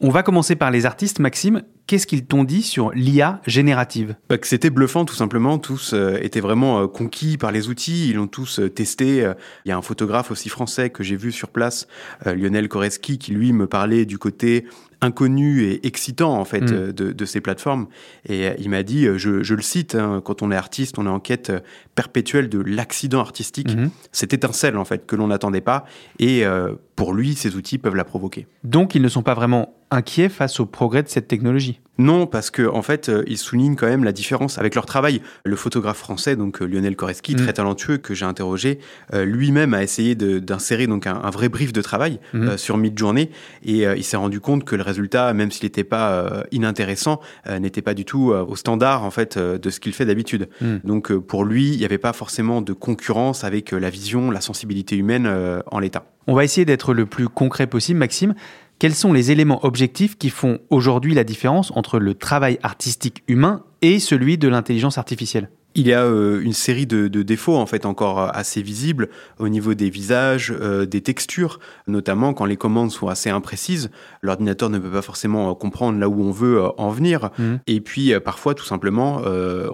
On 0.00 0.10
va 0.10 0.22
commencer 0.22 0.56
par 0.56 0.70
les 0.70 0.86
artistes. 0.86 1.18
Maxime, 1.18 1.62
qu'est-ce 1.86 2.06
qu'ils 2.06 2.24
t'ont 2.24 2.44
dit 2.44 2.62
sur 2.62 2.90
l'IA 2.92 3.40
générative? 3.46 4.14
Bah, 4.28 4.38
que 4.38 4.46
c'était 4.46 4.70
bluffant 4.70 5.04
tout 5.04 5.14
simplement. 5.14 5.58
Tous 5.58 5.92
euh, 5.92 6.18
étaient 6.22 6.40
vraiment 6.40 6.82
euh, 6.82 6.86
conquis 6.86 7.36
par 7.36 7.52
les 7.52 7.68
outils. 7.68 8.08
Ils 8.08 8.16
l'ont 8.16 8.26
tous 8.26 8.60
euh, 8.60 8.70
testé. 8.70 9.30
Il 9.64 9.68
y 9.68 9.72
a 9.72 9.76
un 9.76 9.82
photographe 9.82 10.30
aussi 10.30 10.48
français 10.48 10.90
que 10.90 11.02
j'ai 11.02 11.16
vu 11.16 11.32
sur 11.32 11.48
place, 11.48 11.86
Lionel 12.24 12.68
Koreski, 12.68 13.18
qui 13.18 13.32
lui 13.32 13.52
me 13.52 13.66
parlait 13.66 14.04
du 14.04 14.18
côté 14.18 14.66
inconnu 15.00 15.62
et 15.64 15.86
excitant 15.86 16.38
en 16.38 16.44
fait 16.44 16.60
Mm. 16.60 16.72
euh, 16.74 16.92
de, 16.92 17.12
de 17.12 17.24
ces 17.24 17.40
plateformes. 17.40 17.86
Et 18.28 18.48
euh, 18.48 18.54
il 18.58 18.68
m'a 18.70 18.82
dit, 18.82 19.06
euh, 19.06 19.16
je, 19.18 19.42
je 19.42 19.54
le 19.54 19.62
cite, 19.62 19.94
hein, 19.94 20.20
quand 20.24 20.42
on 20.42 20.50
est 20.50 20.56
artiste, 20.56 20.98
on 20.98 21.06
est 21.06 21.10
en 21.10 21.20
quête 21.20 21.52
perpétuelle 21.94 22.48
de 22.48 22.58
l'accident 22.60 23.20
artistique. 23.20 23.74
Mhm. 23.74 23.90
Cette 24.12 24.32
étincelle 24.34 24.76
en 24.76 24.84
fait 24.84 25.06
que 25.06 25.16
l'on 25.16 25.28
n'attendait 25.28 25.60
pas. 25.62 25.84
Et 26.18 26.44
euh, 26.44 26.74
pour 26.96 27.14
lui, 27.14 27.34
ces 27.34 27.56
outils 27.56 27.78
peuvent 27.78 27.96
la 27.96 28.04
provoquer. 28.04 28.46
Donc 28.64 28.94
ils 28.94 29.02
ne 29.02 29.08
sont 29.08 29.22
pas 29.22 29.34
vraiment 29.34 29.74
inquiets 29.90 30.28
face 30.28 30.60
au 30.60 30.66
progrès 30.66 31.02
de 31.02 31.08
cette 31.08 31.28
technologie. 31.28 31.80
Non, 31.98 32.26
parce 32.26 32.50
que 32.50 32.66
en 32.66 32.80
fait, 32.80 33.10
euh, 33.10 33.22
ils 33.26 33.36
soulignent 33.36 33.76
quand 33.76 33.86
même 33.88 34.04
la 34.04 34.12
différence 34.12 34.56
avec 34.56 34.74
leur 34.74 34.86
travail. 34.86 35.20
Le 35.44 35.54
photographe 35.54 35.98
français, 35.98 36.34
donc 36.34 36.62
euh, 36.62 36.64
Lionel 36.64 36.96
Koreski, 36.96 37.34
Mm. 37.34 37.36
très 37.36 37.52
talentueux, 37.52 37.98
que 37.98 38.14
j'ai 38.14 38.24
interrogé, 38.24 38.78
euh, 39.12 39.26
lui-même 39.26 39.74
a 39.74 39.82
essayé 39.82 40.14
d'insérer 40.14 40.86
donc 40.86 41.06
un, 41.06 41.20
un 41.22 41.28
vrai 41.30 41.50
brief 41.50 41.74
de 41.74 41.82
travail 41.82 42.18
Mhm. 42.32 42.48
euh, 42.48 42.56
sur 42.56 42.78
Midjourney, 42.78 43.28
et 43.64 43.86
euh, 43.86 43.96
il 43.96 44.04
s'est 44.04 44.16
rendu 44.16 44.40
compte 44.40 44.64
que 44.64 44.76
le 44.76 44.82
résultat, 44.82 45.34
même 45.34 45.50
s'il 45.50 45.66
n'était 45.66 45.84
pas 45.84 46.44
inintéressant, 46.52 47.20
n'était 47.60 47.82
pas 47.82 47.92
du 47.94 48.04
tout 48.06 48.30
au 48.32 48.56
standard 48.56 49.04
en 49.04 49.10
fait 49.10 49.36
de 49.38 49.70
ce 49.70 49.80
qu'il 49.80 49.92
fait 49.92 50.06
d'habitude. 50.06 50.48
Mm. 50.62 50.76
Donc 50.84 51.12
pour 51.12 51.44
lui, 51.44 51.72
il 51.72 51.78
n'y 51.78 51.84
avait 51.84 51.98
pas 51.98 52.12
forcément 52.14 52.62
de 52.62 52.72
concurrence 52.72 53.44
avec 53.44 53.72
la 53.72 53.90
vision, 53.90 54.30
la 54.30 54.40
sensibilité 54.40 54.96
humaine 54.96 55.28
en 55.66 55.78
l'état. 55.78 56.04
On 56.26 56.34
va 56.34 56.44
essayer 56.44 56.64
d'être 56.64 56.94
le 56.94 57.06
plus 57.06 57.28
concret 57.28 57.66
possible. 57.66 57.98
Maxime, 57.98 58.34
quels 58.80 58.94
sont 58.94 59.12
les 59.12 59.30
éléments 59.30 59.62
objectifs 59.66 60.16
qui 60.16 60.30
font 60.30 60.58
aujourd'hui 60.70 61.12
la 61.14 61.22
différence 61.22 61.70
entre 61.76 61.98
le 61.98 62.14
travail 62.14 62.58
artistique 62.62 63.22
humain 63.28 63.62
et 63.82 63.98
celui 64.00 64.38
de 64.38 64.48
l'intelligence 64.48 64.96
artificielle? 64.96 65.50
Il 65.74 65.86
y 65.86 65.92
a 65.92 66.04
euh, 66.04 66.40
une 66.40 66.52
série 66.52 66.86
de, 66.86 67.08
défauts 67.08 67.56
en 67.56 67.66
fait 67.66 67.86
encore 67.86 68.20
euh, 68.20 68.28
assez 68.32 68.62
visibles 68.62 69.08
au 69.38 69.48
niveau 69.48 69.74
des 69.74 69.90
visages, 69.90 70.52
euh, 70.58 70.84
des 70.84 71.00
textures, 71.00 71.60
notamment 71.86 72.34
quand 72.34 72.44
les 72.44 72.56
commandes 72.56 72.90
sont 72.90 73.08
assez 73.08 73.30
imprécises. 73.30 73.90
L'ordinateur 74.22 74.70
ne 74.70 74.78
peut 74.78 74.90
pas 74.90 75.02
forcément 75.02 75.54
comprendre 75.54 75.98
là 75.98 76.08
où 76.08 76.22
on 76.22 76.30
veut 76.30 76.62
en 76.78 76.90
venir. 76.90 77.30
Mmh. 77.38 77.54
Et 77.66 77.80
puis 77.80 78.12
parfois, 78.20 78.54
tout 78.54 78.64
simplement, 78.64 79.22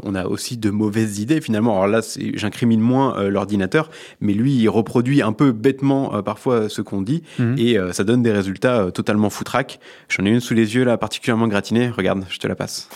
on 0.02 0.14
a 0.14 0.26
aussi 0.26 0.56
de 0.56 0.70
mauvaises 0.70 1.18
idées 1.18 1.40
finalement. 1.40 1.82
Alors 1.82 1.88
là, 1.88 2.00
j'incrimine 2.34 2.80
moins 2.80 3.28
l'ordinateur, 3.28 3.90
mais 4.20 4.34
lui, 4.34 4.54
il 4.54 4.68
reproduit 4.68 5.22
un 5.22 5.32
peu 5.32 5.52
bêtement 5.52 6.22
parfois 6.22 6.68
ce 6.68 6.82
qu'on 6.82 7.02
dit 7.02 7.22
mmh. 7.38 7.54
et 7.58 7.76
ça 7.92 8.04
donne 8.04 8.22
des 8.22 8.32
résultats 8.32 8.90
totalement 8.92 9.30
foutraques. 9.30 9.80
J'en 10.08 10.24
ai 10.24 10.30
une 10.30 10.40
sous 10.40 10.54
les 10.54 10.74
yeux 10.74 10.84
là, 10.84 10.96
particulièrement 10.98 11.48
gratinée. 11.48 11.88
Regarde, 11.90 12.24
je 12.28 12.38
te 12.38 12.46
la 12.46 12.54
passe. 12.54 12.88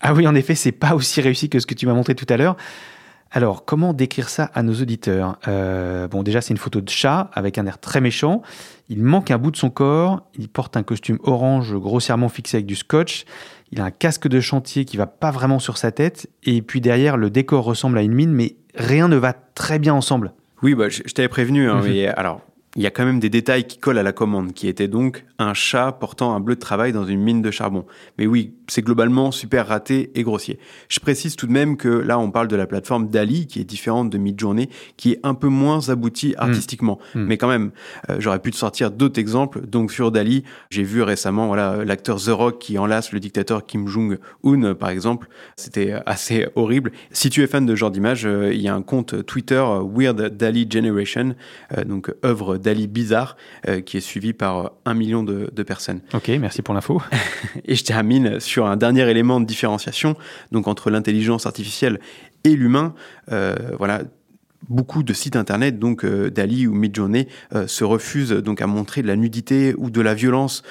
Ah 0.00 0.14
oui, 0.14 0.26
en 0.26 0.34
effet, 0.34 0.54
c'est 0.54 0.72
pas 0.72 0.94
aussi 0.94 1.20
réussi 1.20 1.48
que 1.48 1.58
ce 1.58 1.66
que 1.66 1.74
tu 1.74 1.86
m'as 1.86 1.94
montré 1.94 2.14
tout 2.14 2.26
à 2.28 2.36
l'heure. 2.36 2.56
Alors, 3.32 3.64
comment 3.64 3.92
décrire 3.92 4.28
ça 4.28 4.50
à 4.54 4.62
nos 4.62 4.74
auditeurs? 4.74 5.38
Euh, 5.46 6.08
Bon, 6.08 6.22
déjà, 6.24 6.40
c'est 6.40 6.52
une 6.52 6.58
photo 6.58 6.80
de 6.80 6.88
chat 6.88 7.30
avec 7.32 7.58
un 7.58 7.66
air 7.66 7.78
très 7.78 8.00
méchant. 8.00 8.42
Il 8.88 9.02
manque 9.02 9.30
un 9.30 9.38
bout 9.38 9.52
de 9.52 9.56
son 9.56 9.70
corps. 9.70 10.26
Il 10.36 10.48
porte 10.48 10.76
un 10.76 10.82
costume 10.82 11.18
orange 11.22 11.74
grossièrement 11.76 12.28
fixé 12.28 12.56
avec 12.56 12.66
du 12.66 12.74
scotch. 12.74 13.24
Il 13.70 13.80
a 13.80 13.84
un 13.84 13.92
casque 13.92 14.26
de 14.26 14.40
chantier 14.40 14.84
qui 14.84 14.96
va 14.96 15.06
pas 15.06 15.30
vraiment 15.30 15.60
sur 15.60 15.78
sa 15.78 15.92
tête. 15.92 16.28
Et 16.42 16.60
puis 16.60 16.80
derrière, 16.80 17.16
le 17.16 17.30
décor 17.30 17.64
ressemble 17.64 17.98
à 17.98 18.02
une 18.02 18.14
mine, 18.14 18.32
mais 18.32 18.56
rien 18.74 19.06
ne 19.06 19.16
va 19.16 19.32
très 19.32 19.78
bien 19.78 19.94
ensemble. 19.94 20.32
Oui, 20.62 20.74
bah, 20.74 20.88
je, 20.88 21.02
t'avais 21.14 21.28
prévenu. 21.28 21.70
Hein, 21.70 21.76
mhm. 21.76 21.88
mais 21.88 22.06
alors, 22.08 22.40
il 22.76 22.82
y 22.82 22.86
a 22.86 22.90
quand 22.90 23.04
même 23.04 23.18
des 23.18 23.30
détails 23.30 23.64
qui 23.64 23.78
collent 23.78 23.98
à 23.98 24.04
la 24.04 24.12
commande, 24.12 24.52
qui 24.52 24.68
était 24.68 24.86
donc 24.86 25.24
un 25.40 25.54
chat 25.54 25.90
portant 25.90 26.34
un 26.34 26.40
bleu 26.40 26.54
de 26.54 26.60
travail 26.60 26.92
dans 26.92 27.04
une 27.04 27.20
mine 27.20 27.42
de 27.42 27.50
charbon. 27.50 27.84
Mais 28.16 28.26
oui, 28.26 28.54
c'est 28.68 28.82
globalement 28.82 29.32
super 29.32 29.66
raté 29.66 30.12
et 30.14 30.22
grossier. 30.22 30.58
Je 30.88 31.00
précise 31.00 31.34
tout 31.34 31.48
de 31.48 31.52
même 31.52 31.76
que 31.76 31.88
là, 31.88 32.18
on 32.20 32.30
parle 32.30 32.46
de 32.46 32.54
la 32.54 32.68
plateforme 32.68 33.08
Dali, 33.08 33.48
qui 33.48 33.58
est 33.58 33.64
différente 33.64 34.10
de 34.10 34.18
Midjourney, 34.18 34.68
qui 34.96 35.12
est 35.12 35.20
un 35.24 35.34
peu 35.34 35.48
moins 35.48 35.88
aboutie 35.88 36.34
hmm. 36.38 36.42
artistiquement. 36.42 37.00
Hmm. 37.16 37.24
Mais 37.24 37.38
quand 37.38 37.48
même, 37.48 37.72
euh, 38.08 38.16
j'aurais 38.20 38.38
pu 38.38 38.52
te 38.52 38.56
sortir 38.56 38.92
d'autres 38.92 39.18
exemples. 39.18 39.66
Donc 39.66 39.90
sur 39.90 40.12
Dali, 40.12 40.44
j'ai 40.70 40.84
vu 40.84 41.02
récemment 41.02 41.48
voilà 41.48 41.84
l'acteur 41.84 42.18
The 42.18 42.28
Rock 42.28 42.60
qui 42.60 42.78
enlace 42.78 43.10
le 43.10 43.18
dictateur 43.18 43.66
Kim 43.66 43.88
Jong-un, 43.88 44.74
par 44.74 44.90
exemple. 44.90 45.28
C'était 45.56 45.94
assez 46.06 46.46
horrible. 46.54 46.92
Si 47.10 47.30
tu 47.30 47.42
es 47.42 47.48
fan 47.48 47.66
de 47.66 47.74
ce 47.74 47.80
genre 47.80 47.90
d'image, 47.90 48.26
euh, 48.26 48.54
il 48.54 48.60
y 48.60 48.68
a 48.68 48.74
un 48.74 48.82
compte 48.82 49.26
Twitter 49.26 49.54
euh, 49.54 49.82
Weird 49.82 50.36
Dali 50.36 50.68
Generation, 50.70 51.34
donc 51.86 52.12
œuvre 52.24 52.59
Dali 52.60 52.86
bizarre, 52.86 53.36
qui 53.84 53.96
est 53.96 54.00
suivi 54.00 54.32
par 54.32 54.72
un 54.84 54.94
million 54.94 55.22
de, 55.22 55.50
de 55.52 55.62
personnes. 55.62 56.00
Ok, 56.14 56.28
merci 56.40 56.62
pour 56.62 56.74
l'info. 56.74 57.02
et 57.64 57.74
je 57.74 57.84
termine 57.84 58.40
sur 58.40 58.66
un 58.66 58.76
dernier 58.76 59.08
élément 59.08 59.40
de 59.40 59.46
différenciation, 59.46 60.16
donc 60.52 60.68
entre 60.68 60.90
l'intelligence 60.90 61.46
artificielle 61.46 62.00
et 62.44 62.56
l'humain. 62.56 62.94
Euh, 63.32 63.54
voilà, 63.78 64.02
beaucoup 64.68 65.02
de 65.02 65.12
sites 65.12 65.36
internet, 65.36 65.78
donc 65.78 66.04
euh, 66.04 66.30
Dali 66.30 66.66
ou 66.66 66.74
Midjourney, 66.74 67.28
euh, 67.54 67.66
se 67.66 67.84
refusent 67.84 68.32
donc 68.32 68.60
à 68.60 68.66
montrer 68.66 69.02
de 69.02 69.06
la 69.06 69.16
nudité 69.16 69.74
ou 69.76 69.90
de 69.90 70.00
la 70.00 70.14
violence 70.14 70.62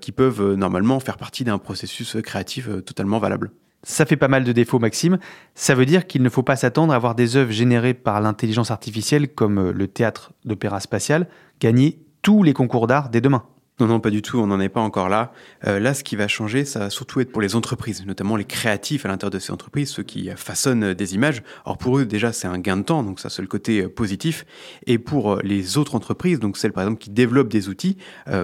qui 0.00 0.12
peuvent 0.12 0.54
normalement 0.54 1.00
faire 1.00 1.16
partie 1.16 1.44
d'un 1.44 1.58
processus 1.58 2.16
créatif 2.22 2.68
totalement 2.84 3.18
valable. 3.18 3.50
Ça 3.84 4.06
fait 4.06 4.16
pas 4.16 4.28
mal 4.28 4.44
de 4.44 4.52
défauts, 4.52 4.78
Maxime. 4.78 5.18
Ça 5.54 5.74
veut 5.74 5.86
dire 5.86 6.06
qu'il 6.06 6.22
ne 6.22 6.28
faut 6.28 6.44
pas 6.44 6.56
s'attendre 6.56 6.92
à 6.92 6.98
voir 6.98 7.14
des 7.14 7.36
œuvres 7.36 7.50
générées 7.50 7.94
par 7.94 8.20
l'intelligence 8.20 8.70
artificielle, 8.70 9.28
comme 9.34 9.70
le 9.70 9.88
théâtre 9.88 10.32
d'opéra 10.44 10.78
spatial, 10.78 11.26
gagner 11.60 11.98
tous 12.22 12.44
les 12.44 12.52
concours 12.52 12.86
d'art 12.86 13.08
dès 13.08 13.20
demain. 13.20 13.44
Non, 13.82 13.88
non, 13.88 13.98
pas 13.98 14.10
du 14.10 14.22
tout, 14.22 14.38
on 14.38 14.46
n'en 14.46 14.60
est 14.60 14.68
pas 14.68 14.80
encore 14.80 15.08
là. 15.08 15.32
Euh, 15.66 15.80
là, 15.80 15.92
ce 15.92 16.04
qui 16.04 16.14
va 16.14 16.28
changer, 16.28 16.64
ça 16.64 16.78
va 16.78 16.88
surtout 16.88 17.18
être 17.18 17.32
pour 17.32 17.42
les 17.42 17.56
entreprises, 17.56 18.06
notamment 18.06 18.36
les 18.36 18.44
créatifs 18.44 19.04
à 19.04 19.08
l'intérieur 19.08 19.32
de 19.32 19.40
ces 19.40 19.50
entreprises, 19.50 19.88
ceux 19.88 20.04
qui 20.04 20.30
façonnent 20.36 20.94
des 20.94 21.14
images. 21.16 21.42
Or, 21.64 21.78
pour 21.78 21.98
eux, 21.98 22.04
déjà, 22.04 22.32
c'est 22.32 22.46
un 22.46 22.58
gain 22.60 22.76
de 22.76 22.82
temps, 22.82 23.02
donc 23.02 23.18
ça, 23.18 23.28
c'est 23.28 23.42
le 23.42 23.48
côté 23.48 23.82
euh, 23.82 23.88
positif. 23.88 24.46
Et 24.86 24.98
pour 24.98 25.32
euh, 25.32 25.40
les 25.42 25.78
autres 25.78 25.96
entreprises, 25.96 26.38
donc 26.38 26.58
celles, 26.58 26.72
par 26.72 26.84
exemple, 26.84 27.02
qui 27.02 27.10
développent 27.10 27.48
des 27.48 27.68
outils, 27.68 27.96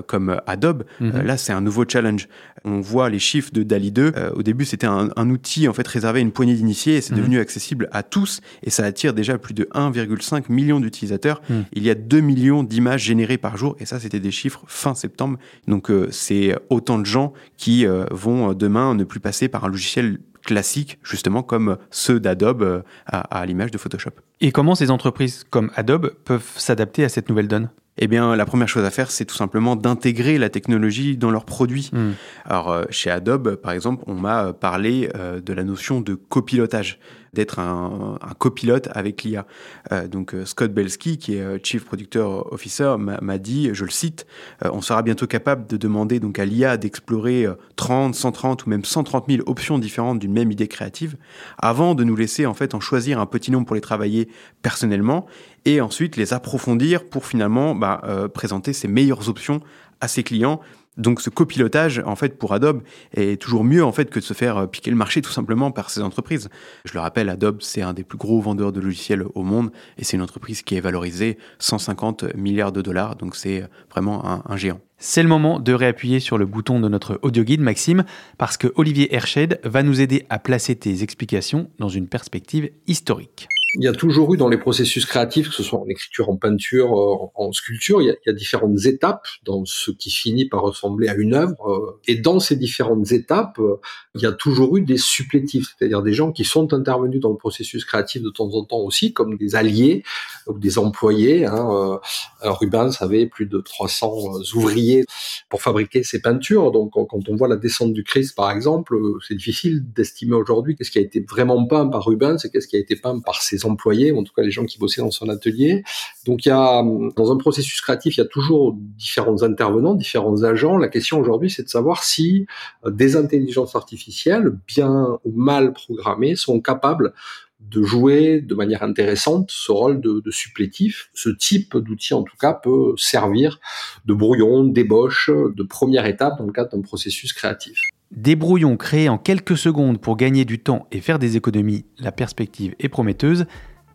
comme 0.08 0.40
Adobe, 0.46 0.84
mhm. 1.00 1.22
là, 1.22 1.36
c'est 1.36 1.52
un 1.52 1.60
nouveau 1.60 1.84
challenge. 1.88 2.28
On 2.64 2.80
voit 2.80 3.08
les 3.10 3.20
chiffres 3.20 3.52
de 3.52 3.62
DALI 3.62 3.92
2. 3.92 4.12
au 4.34 4.42
début, 4.42 4.64
c'était 4.64 4.88
un, 4.88 5.30
outil, 5.30 5.68
en 5.68 5.72
fait, 5.72 5.86
réservé 5.86 6.18
à 6.18 6.22
une 6.22 6.32
poignée 6.32 6.54
d'initiés, 6.54 6.96
et 6.96 7.00
c'est 7.00 7.12
mhm. 7.12 7.20
devenu 7.20 7.38
accessible 7.38 7.88
à 7.92 8.02
tous, 8.02 8.40
et 8.64 8.70
ça 8.70 8.84
attire 8.84 9.14
déjà 9.14 9.38
plus 9.38 9.54
de 9.54 9.68
1,5 9.72 10.50
million 10.50 10.80
d'utilisateurs. 10.80 11.40
Mhm. 11.48 11.64
Il 11.74 11.84
y 11.84 11.90
a 11.90 11.94
2 11.94 12.20
millions 12.20 12.64
d'images 12.64 13.02
générées 13.02 13.38
par 13.38 13.56
jour, 13.56 13.76
et 13.78 13.86
ça, 13.86 14.00
c'était 14.00 14.20
des 14.20 14.32
chiffres 14.32 14.64
fin 14.66 14.94
septembre 14.94 15.27
donc 15.66 15.90
euh, 15.90 16.08
c'est 16.10 16.56
autant 16.70 16.98
de 16.98 17.06
gens 17.06 17.32
qui 17.56 17.86
euh, 17.86 18.04
vont 18.10 18.50
euh, 18.50 18.54
demain 18.54 18.94
ne 18.94 19.04
plus 19.04 19.20
passer 19.20 19.48
par 19.48 19.64
un 19.64 19.68
logiciel 19.68 20.18
classique, 20.42 20.98
justement 21.02 21.42
comme 21.42 21.76
ceux 21.90 22.20
d'Adobe 22.20 22.82
à 23.06 23.44
l'image 23.44 23.70
de 23.70 23.76
Photoshop. 23.76 24.12
Et 24.40 24.50
comment 24.50 24.74
ces 24.74 24.90
entreprises 24.90 25.44
comme 25.50 25.70
Adobe 25.74 26.14
peuvent 26.24 26.52
s'adapter 26.56 27.04
à 27.04 27.10
cette 27.10 27.28
nouvelle 27.28 27.48
donne? 27.48 27.68
Eh 27.98 28.06
bien, 28.06 28.34
la 28.34 28.46
première 28.46 28.68
chose 28.68 28.84
à 28.84 28.90
faire, 28.90 29.10
c'est 29.10 29.26
tout 29.26 29.34
simplement 29.34 29.76
d'intégrer 29.76 30.38
la 30.38 30.48
technologie 30.48 31.18
dans 31.18 31.30
leurs 31.30 31.44
produits. 31.44 31.90
Hmm. 31.92 32.12
Alors, 32.46 32.84
chez 32.88 33.10
Adobe, 33.10 33.56
par 33.56 33.72
exemple, 33.72 34.04
on 34.06 34.14
m'a 34.14 34.54
parlé 34.54 35.10
de 35.44 35.52
la 35.52 35.64
notion 35.64 36.00
de 36.00 36.14
copilotage, 36.14 36.98
d'être 37.32 37.58
un, 37.58 38.18
copilote 38.38 38.88
avec 38.92 39.22
l'IA. 39.24 39.46
Euh, 39.92 40.08
donc, 40.08 40.34
Scott 40.44 40.72
Belsky, 40.72 41.18
qui 41.18 41.34
est 41.34 41.64
Chief 41.64 41.84
Producer 41.84 42.24
Officer, 42.50 42.96
m'a 42.98 43.38
dit, 43.38 43.70
je 43.72 43.84
le 43.84 43.90
cite, 43.90 44.26
on 44.62 44.80
sera 44.80 45.02
bientôt 45.02 45.26
capable 45.26 45.66
de 45.66 45.76
demander 45.76 46.20
donc 46.20 46.38
à 46.38 46.44
l'IA 46.44 46.76
d'explorer 46.76 47.46
30, 47.76 48.14
130 48.14 48.66
ou 48.66 48.70
même 48.70 48.84
130 48.84 49.26
000 49.28 49.42
options 49.46 49.78
différentes 49.78 50.18
d'une 50.18 50.32
même 50.32 50.50
idée 50.50 50.68
créative, 50.68 51.16
avant 51.58 51.94
de 51.94 52.04
nous 52.04 52.16
laisser 52.16 52.46
en 52.46 52.54
fait 52.54 52.74
en 52.74 52.80
choisir 52.80 53.20
un 53.20 53.26
petit 53.26 53.50
nombre 53.50 53.66
pour 53.66 53.74
les 53.74 53.80
travailler 53.80 54.28
personnellement 54.62 55.26
et 55.64 55.80
ensuite 55.80 56.16
les 56.16 56.32
approfondir 56.32 57.04
pour 57.04 57.26
finalement 57.26 57.74
bah, 57.74 58.00
euh, 58.04 58.28
présenter 58.28 58.72
ses 58.72 58.88
meilleures 58.88 59.28
options 59.28 59.60
à 60.00 60.08
ses 60.08 60.22
clients. 60.22 60.60
Donc 60.98 61.20
ce 61.20 61.30
copilotage, 61.30 62.02
en 62.04 62.16
fait, 62.16 62.38
pour 62.38 62.52
Adobe, 62.52 62.82
est 63.14 63.40
toujours 63.40 63.64
mieux 63.64 63.84
en 63.84 63.92
fait 63.92 64.10
que 64.10 64.18
de 64.18 64.24
se 64.24 64.34
faire 64.34 64.58
euh, 64.58 64.66
piquer 64.66 64.90
le 64.90 64.96
marché 64.96 65.22
tout 65.22 65.30
simplement 65.30 65.70
par 65.70 65.90
ces 65.90 66.02
entreprises. 66.02 66.48
Je 66.84 66.92
le 66.92 67.00
rappelle, 67.00 67.28
Adobe, 67.28 67.58
c'est 67.60 67.82
un 67.82 67.94
des 67.94 68.04
plus 68.04 68.18
gros 68.18 68.40
vendeurs 68.40 68.72
de 68.72 68.80
logiciels 68.80 69.24
au 69.34 69.42
monde 69.42 69.70
et 69.96 70.04
c'est 70.04 70.16
une 70.16 70.22
entreprise 70.22 70.62
qui 70.62 70.74
est 70.74 70.80
valorisée 70.80 71.38
150 71.60 72.34
milliards 72.34 72.72
de 72.72 72.82
dollars. 72.82 73.16
Donc 73.16 73.36
c'est 73.36 73.64
vraiment 73.90 74.26
un, 74.26 74.42
un 74.46 74.56
géant. 74.56 74.80
C'est 74.98 75.22
le 75.22 75.28
moment 75.28 75.60
de 75.60 75.72
réappuyer 75.72 76.18
sur 76.18 76.38
le 76.38 76.46
bouton 76.46 76.80
de 76.80 76.88
notre 76.88 77.20
audio 77.22 77.44
guide, 77.44 77.60
Maxime, 77.60 78.04
parce 78.36 78.56
que 78.56 78.72
Olivier 78.74 79.14
Herched 79.14 79.60
va 79.62 79.84
nous 79.84 80.00
aider 80.00 80.26
à 80.28 80.40
placer 80.40 80.74
tes 80.74 81.04
explications 81.04 81.70
dans 81.78 81.88
une 81.88 82.08
perspective 82.08 82.70
historique 82.88 83.48
il 83.74 83.84
y 83.84 83.86
a 83.86 83.92
toujours 83.92 84.32
eu 84.32 84.38
dans 84.38 84.48
les 84.48 84.56
processus 84.56 85.04
créatifs, 85.04 85.50
que 85.50 85.54
ce 85.54 85.62
soit 85.62 85.78
en 85.78 85.86
écriture, 85.88 86.30
en 86.30 86.36
peinture, 86.36 86.98
euh, 86.98 87.30
en, 87.34 87.52
sculpture, 87.52 88.00
il 88.00 88.16
y, 88.24 88.30
a, 88.30 88.32
différentes 88.32 88.86
étapes 88.86 89.26
dans 89.44 89.66
ce 89.66 89.90
qui 89.90 90.10
finit 90.10 90.46
par 90.46 90.62
ressembler 90.62 91.08
à 91.08 91.14
une 91.14 91.34
œuvre. 91.34 91.70
Euh, 91.70 92.00
et 92.06 92.14
dans 92.16 92.40
ces 92.40 92.56
différentes 92.56 93.12
étapes, 93.12 93.58
euh, 93.58 93.76
il 94.14 94.22
y 94.22 94.26
a 94.26 94.32
toujours 94.32 94.78
eu 94.78 94.80
des 94.80 94.96
supplétifs, 94.96 95.74
c'est-à-dire 95.76 96.02
des 96.02 96.14
gens 96.14 96.32
qui 96.32 96.44
sont 96.44 96.72
intervenus 96.72 97.20
dans 97.20 97.30
le 97.30 97.36
processus 97.36 97.84
créatif 97.84 98.22
de 98.22 98.30
temps 98.30 98.48
en 98.54 98.64
temps 98.64 98.78
aussi, 98.78 99.12
comme 99.12 99.36
des 99.36 99.54
alliés 99.54 100.02
ou 100.46 100.58
des 100.58 100.78
employés. 100.78 101.44
Hein. 101.44 102.00
Rubens 102.40 102.96
avait 103.00 103.26
plus 103.26 103.46
de 103.46 103.60
300 103.60 104.40
ouvriers 104.54 105.04
pour 105.50 105.60
fabriquer 105.60 106.02
ses 106.04 106.22
peintures. 106.22 106.72
Donc 106.72 106.92
quand 106.92 107.28
on 107.28 107.36
voit 107.36 107.48
la 107.48 107.56
descente 107.56 107.92
du 107.92 108.02
Christ, 108.02 108.34
par 108.34 108.50
exemple, 108.50 108.96
c'est 109.26 109.34
difficile 109.34 109.84
d'estimer 109.92 110.34
aujourd'hui 110.34 110.74
qu'est-ce 110.74 110.90
qui 110.90 110.98
a 110.98 111.02
été 111.02 111.20
vraiment 111.20 111.66
peint 111.66 111.86
par 111.88 112.04
Rubens 112.04 112.38
et 112.44 112.50
qu'est-ce 112.50 112.66
qui 112.66 112.76
a 112.76 112.80
été 112.80 112.96
peint 112.96 113.20
par 113.20 113.42
ses 113.42 113.57
employés, 113.64 114.12
ou 114.12 114.18
en 114.18 114.24
tout 114.24 114.32
cas 114.34 114.42
les 114.42 114.50
gens 114.50 114.64
qui 114.64 114.78
bossaient 114.78 115.00
dans 115.00 115.10
son 115.10 115.28
atelier. 115.28 115.84
Donc 116.26 116.44
il 116.44 116.48
y 116.48 116.52
a, 116.52 116.82
dans 117.16 117.32
un 117.32 117.36
processus 117.36 117.80
créatif, 117.80 118.16
il 118.16 118.20
y 118.20 118.24
a 118.24 118.26
toujours 118.26 118.74
différents 118.76 119.42
intervenants, 119.42 119.94
différents 119.94 120.42
agents. 120.42 120.76
La 120.76 120.88
question 120.88 121.18
aujourd'hui, 121.20 121.50
c'est 121.50 121.64
de 121.64 121.68
savoir 121.68 122.04
si 122.04 122.46
euh, 122.84 122.90
des 122.90 123.16
intelligences 123.16 123.74
artificielles, 123.74 124.52
bien 124.66 125.18
ou 125.24 125.32
mal 125.32 125.72
programmées, 125.72 126.36
sont 126.36 126.60
capables 126.60 127.12
de 127.60 127.82
jouer 127.82 128.40
de 128.40 128.54
manière 128.54 128.82
intéressante 128.82 129.50
ce 129.50 129.72
rôle 129.72 130.00
de, 130.00 130.20
de 130.20 130.30
supplétif. 130.30 131.10
Ce 131.12 131.28
type 131.28 131.76
d'outil, 131.76 132.14
en 132.14 132.22
tout 132.22 132.36
cas, 132.36 132.54
peut 132.54 132.94
servir 132.96 133.58
de 134.06 134.14
brouillon, 134.14 134.64
d'ébauche, 134.64 135.28
de 135.30 135.62
première 135.64 136.06
étape 136.06 136.38
dans 136.38 136.46
le 136.46 136.52
cadre 136.52 136.70
d'un 136.70 136.82
processus 136.82 137.32
créatif. 137.32 137.82
Des 138.10 138.36
brouillons 138.36 138.78
créés 138.78 139.10
en 139.10 139.18
quelques 139.18 139.58
secondes 139.58 140.00
pour 140.00 140.16
gagner 140.16 140.46
du 140.46 140.58
temps 140.58 140.86
et 140.90 141.02
faire 141.02 141.18
des 141.18 141.36
économies, 141.36 141.84
la 141.98 142.10
perspective 142.10 142.74
est 142.78 142.88
prometteuse, 142.88 143.44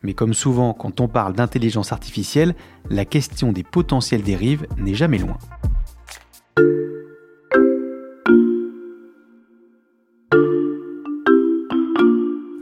mais 0.04 0.14
comme 0.14 0.36
souvent 0.36 0.74
quand 0.74 1.02
on 1.02 1.08
parle 1.08 1.34
d'intelligence 1.34 1.92
artificielle, 1.92 2.54
la 2.92 3.06
question 3.06 3.52
des 3.52 3.64
potentielles 3.64 4.22
dérives 4.22 4.68
n'est 4.78 4.94
jamais 4.94 5.18
loin. 5.18 5.38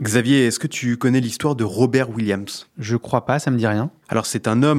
Xavier, 0.00 0.46
est-ce 0.46 0.58
que 0.58 0.66
tu 0.66 0.96
connais 0.96 1.20
l'histoire 1.20 1.54
de 1.54 1.64
Robert 1.64 2.10
Williams? 2.10 2.70
Je 2.78 2.96
crois 2.96 3.26
pas, 3.26 3.38
ça 3.38 3.50
me 3.50 3.58
dit 3.58 3.66
rien. 3.66 3.90
Alors 4.08 4.24
c'est 4.24 4.48
un 4.48 4.62
homme 4.62 4.78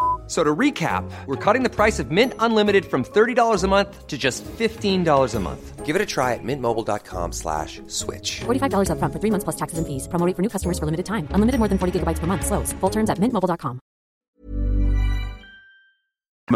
So 0.31 0.45
to 0.45 0.55
recap, 0.55 1.03
we're 1.27 1.35
cutting 1.35 1.61
the 1.61 1.69
price 1.69 1.99
of 1.99 2.09
Mint 2.09 2.33
Unlimited 2.39 2.85
from 2.85 3.03
$30 3.03 3.63
a 3.63 3.67
month 3.67 4.07
to 4.07 4.17
just 4.17 4.45
$15 4.45 5.35
a 5.35 5.39
month. 5.41 5.85
Give 5.85 5.93
it 5.93 6.01
a 6.01 6.05
try 6.05 6.35
at 6.35 6.39
mintmobile.com 6.41 7.33
slash 7.33 7.81
switch. 7.87 8.39
$45 8.39 8.91
up 8.91 8.97
front 8.97 9.13
for 9.13 9.19
three 9.19 9.29
months 9.29 9.43
plus 9.43 9.57
taxes 9.57 9.77
and 9.77 9.85
fees. 9.85 10.07
Promo 10.07 10.33
for 10.33 10.41
new 10.41 10.47
customers 10.47 10.79
for 10.79 10.85
limited 10.85 11.05
time. 11.05 11.27
Unlimited 11.31 11.59
more 11.59 11.67
than 11.67 11.77
40 11.77 11.99
gigabytes 11.99 12.19
per 12.19 12.27
month. 12.27 12.45
Slows. 12.45 12.71
Full 12.79 12.89
terms 12.89 13.09
at 13.09 13.19
mintmobile.com. 13.19 13.81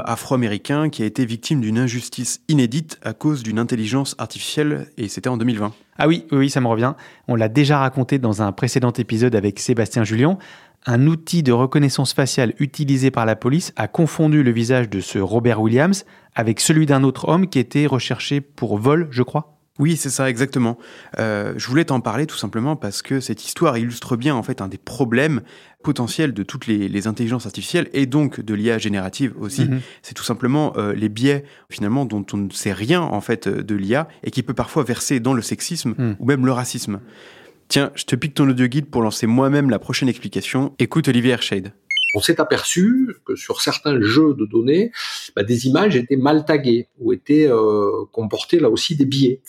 Afro-américain 0.03 0.89
qui 0.89 1.03
a 1.03 1.05
été 1.05 1.25
victime 1.25 1.61
d'une 1.61 1.77
injustice 1.77 2.41
inédite 2.47 2.97
à 3.01 3.13
cause 3.13 3.43
d'une 3.43 3.59
intelligence 3.59 4.15
artificielle 4.17 4.87
et 4.97 5.07
c'était 5.07 5.29
en 5.29 5.37
2020. 5.37 5.73
Ah 5.97 6.07
oui, 6.07 6.25
oui, 6.31 6.49
ça 6.49 6.59
me 6.59 6.67
revient. 6.67 6.93
On 7.27 7.35
l'a 7.35 7.47
déjà 7.47 7.79
raconté 7.79 8.19
dans 8.19 8.41
un 8.41 8.51
précédent 8.51 8.91
épisode 8.91 9.35
avec 9.35 9.59
Sébastien 9.59 10.03
Julien. 10.03 10.37
Un 10.87 11.07
outil 11.07 11.41
de 11.41 11.51
reconnaissance 11.51 12.13
faciale 12.13 12.53
utilisé 12.59 13.09
par 13.09 13.25
la 13.25 13.35
police 13.35 13.73
a 13.75 13.87
confondu 13.87 14.43
le 14.43 14.51
visage 14.51 14.87
de 14.87 14.99
ce 14.99 15.17
Robert 15.17 15.59
Williams 15.59 16.05
avec 16.35 16.59
celui 16.59 16.85
d'un 16.85 17.03
autre 17.03 17.27
homme 17.27 17.49
qui 17.49 17.57
était 17.57 17.87
recherché 17.87 18.39
pour 18.39 18.77
vol, 18.77 19.07
je 19.09 19.23
crois. 19.23 19.55
Oui, 19.77 19.97
c'est 19.97 20.09
ça, 20.09 20.29
exactement. 20.29 20.77
Euh, 21.19 21.53
je 21.57 21.67
voulais 21.67 21.85
t'en 21.85 21.99
parler 21.99 22.27
tout 22.27 22.37
simplement 22.37 22.77
parce 22.77 23.01
que 23.01 23.19
cette 23.19 23.43
histoire 23.43 23.77
illustre 23.77 24.15
bien 24.15 24.33
en 24.33 24.43
fait 24.43 24.61
un 24.61 24.69
des 24.69 24.77
problèmes 24.77 25.41
potentiels 25.83 26.33
de 26.33 26.43
toutes 26.43 26.65
les, 26.65 27.07
intelligences 27.07 27.45
artificielles 27.45 27.89
et 27.91 28.05
donc 28.05 28.39
de 28.39 28.53
l'IA 28.53 28.77
générative 28.77 29.33
aussi. 29.39 29.65
Mhm. 29.65 29.81
C'est 30.01 30.13
tout 30.13 30.23
simplement 30.23 30.73
euh, 30.77 30.93
les 30.93 31.09
biais 31.09 31.43
finalement 31.69 32.05
dont 32.05 32.25
on 32.31 32.37
ne 32.37 32.49
sait 32.51 32.71
rien 32.73 33.01
en 33.01 33.21
fait 33.21 33.49
de 33.49 33.75
l'IA 33.75 34.07
et 34.23 34.31
qui 34.31 34.43
peut 34.43 34.53
parfois 34.53 34.83
verser 34.83 35.19
dans 35.19 35.33
le 35.33 35.41
sexisme 35.41 35.93
mhm. 35.97 36.15
ou 36.19 36.25
même 36.25 36.45
le 36.45 36.51
racisme. 36.53 37.01
Tiens, 37.67 37.91
je 37.95 38.05
te 38.05 38.15
pique 38.15 38.35
ton 38.35 38.47
audio 38.49 38.67
guide 38.67 38.85
pour 38.85 39.01
lancer 39.01 39.27
moi-même 39.27 39.69
la 39.69 39.79
prochaine 39.79 40.07
explication. 40.07 40.73
Écoute 40.79 41.07
Olivier 41.07 41.31
Hershade 41.31 41.73
on 42.15 42.21
s'est 42.21 42.39
aperçu 42.39 43.15
que 43.25 43.35
sur 43.35 43.61
certains 43.61 44.01
jeux 44.01 44.33
de 44.33 44.45
données, 44.45 44.91
bah, 45.35 45.43
des 45.43 45.67
images 45.67 45.95
étaient 45.95 46.15
mal 46.15 46.45
taguées 46.45 46.87
ou 46.99 47.11
étaient 47.11 47.47
euh, 47.47 48.05
comportées 48.11 48.59
là 48.59 48.69
aussi 48.69 48.95
des 48.95 49.05
biais. 49.05 49.41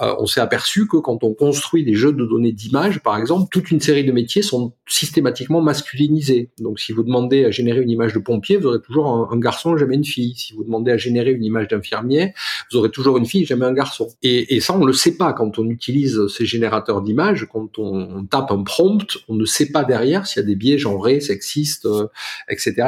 Euh, 0.00 0.14
on 0.18 0.26
s'est 0.26 0.40
aperçu 0.40 0.88
que 0.88 0.96
quand 0.96 1.22
on 1.22 1.34
construit 1.34 1.84
des 1.84 1.94
jeux 1.94 2.12
de 2.12 2.24
données 2.24 2.52
d'images, 2.52 3.00
par 3.00 3.18
exemple, 3.18 3.48
toute 3.50 3.70
une 3.70 3.80
série 3.80 4.04
de 4.04 4.12
métiers 4.12 4.42
sont 4.42 4.72
systématiquement 4.86 5.60
masculinisés. 5.60 6.50
Donc 6.58 6.80
si 6.80 6.92
vous 6.92 7.02
demandez 7.02 7.44
à 7.44 7.50
générer 7.50 7.82
une 7.82 7.90
image 7.90 8.14
de 8.14 8.18
pompier, 8.18 8.56
vous 8.56 8.66
aurez 8.66 8.80
toujours 8.80 9.30
un, 9.30 9.38
garçon, 9.38 9.76
jamais 9.76 9.96
une 9.96 10.04
fille. 10.04 10.34
Si 10.36 10.54
vous 10.54 10.64
demandez 10.64 10.92
à 10.92 10.96
générer 10.96 11.32
une 11.32 11.44
image 11.44 11.68
d'infirmier, 11.68 12.32
vous 12.70 12.78
aurez 12.78 12.90
toujours 12.90 13.18
une 13.18 13.26
fille, 13.26 13.44
jamais 13.44 13.66
un 13.66 13.72
garçon. 13.72 14.08
Et, 14.22 14.60
ça, 14.60 14.74
on 14.74 14.84
le 14.84 14.92
sait 14.94 15.16
pas 15.16 15.32
quand 15.34 15.58
on 15.58 15.68
utilise 15.68 16.26
ces 16.28 16.46
générateurs 16.46 17.02
d'images. 17.02 17.46
Quand 17.52 17.78
on, 17.78 18.24
tape 18.24 18.50
un 18.50 18.62
prompt, 18.62 19.18
on 19.28 19.34
ne 19.34 19.44
sait 19.44 19.70
pas 19.70 19.84
derrière 19.84 20.26
s'il 20.26 20.40
y 20.40 20.44
a 20.44 20.46
des 20.46 20.56
biais 20.56 20.78
genrés, 20.78 21.20
sexistes, 21.20 21.86
euh, 21.86 22.06
etc.. 22.48 22.84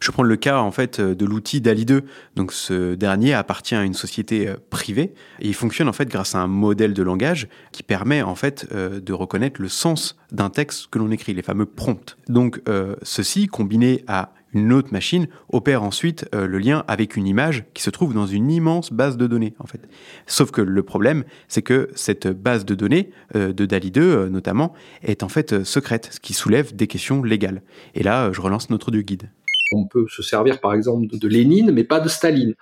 Je 0.00 0.10
prends 0.10 0.22
le 0.22 0.36
cas 0.36 0.58
en 0.58 0.70
fait 0.70 1.00
de 1.00 1.24
l'outil 1.24 1.60
DALI 1.60 1.84
2. 1.84 2.04
Donc 2.36 2.52
ce 2.52 2.94
dernier 2.94 3.34
appartient 3.34 3.74
à 3.74 3.82
une 3.82 3.94
société 3.94 4.48
euh, 4.48 4.56
privée 4.70 5.14
et 5.40 5.48
il 5.48 5.54
fonctionne 5.54 5.88
en 5.88 5.92
fait 5.92 6.08
grâce 6.08 6.34
à 6.34 6.38
un 6.38 6.46
modèle 6.46 6.94
de 6.94 7.02
langage 7.02 7.48
qui 7.72 7.82
permet 7.82 8.22
en 8.22 8.34
fait 8.34 8.66
euh, 8.72 9.00
de 9.00 9.12
reconnaître 9.12 9.60
le 9.60 9.68
sens 9.68 10.16
d'un 10.32 10.50
texte 10.50 10.88
que 10.88 10.98
l'on 10.98 11.10
écrit, 11.10 11.34
les 11.34 11.42
fameux 11.42 11.66
prompts. 11.66 12.16
Donc 12.28 12.60
euh, 12.68 12.96
ceci 13.02 13.46
combiné 13.46 14.04
à 14.08 14.32
une 14.54 14.72
autre 14.72 14.88
machine 14.92 15.26
opère 15.52 15.82
ensuite 15.82 16.26
le 16.32 16.58
lien 16.58 16.84
avec 16.88 17.16
une 17.16 17.26
image 17.26 17.64
qui 17.74 17.82
se 17.82 17.90
trouve 17.90 18.14
dans 18.14 18.26
une 18.26 18.50
immense 18.50 18.92
base 18.92 19.16
de 19.16 19.26
données 19.26 19.54
en 19.58 19.66
fait. 19.66 19.88
Sauf 20.26 20.50
que 20.50 20.60
le 20.60 20.82
problème, 20.82 21.24
c'est 21.48 21.62
que 21.62 21.90
cette 21.94 22.28
base 22.28 22.64
de 22.64 22.74
données 22.74 23.10
de 23.34 23.66
DALI 23.66 23.90
2 23.90 24.28
notamment 24.28 24.72
est 25.02 25.22
en 25.22 25.28
fait 25.28 25.64
secrète, 25.64 26.08
ce 26.12 26.20
qui 26.20 26.32
soulève 26.32 26.74
des 26.74 26.86
questions 26.86 27.22
légales. 27.22 27.62
Et 27.94 28.02
là, 28.02 28.32
je 28.32 28.40
relance 28.40 28.70
notre 28.70 28.90
du 28.90 29.02
guide. 29.02 29.30
On 29.72 29.86
peut 29.86 30.06
se 30.08 30.22
servir 30.22 30.60
par 30.60 30.74
exemple 30.74 31.06
de 31.18 31.28
Lénine, 31.28 31.72
mais 31.72 31.84
pas 31.84 32.00
de 32.00 32.08
Staline. 32.08 32.54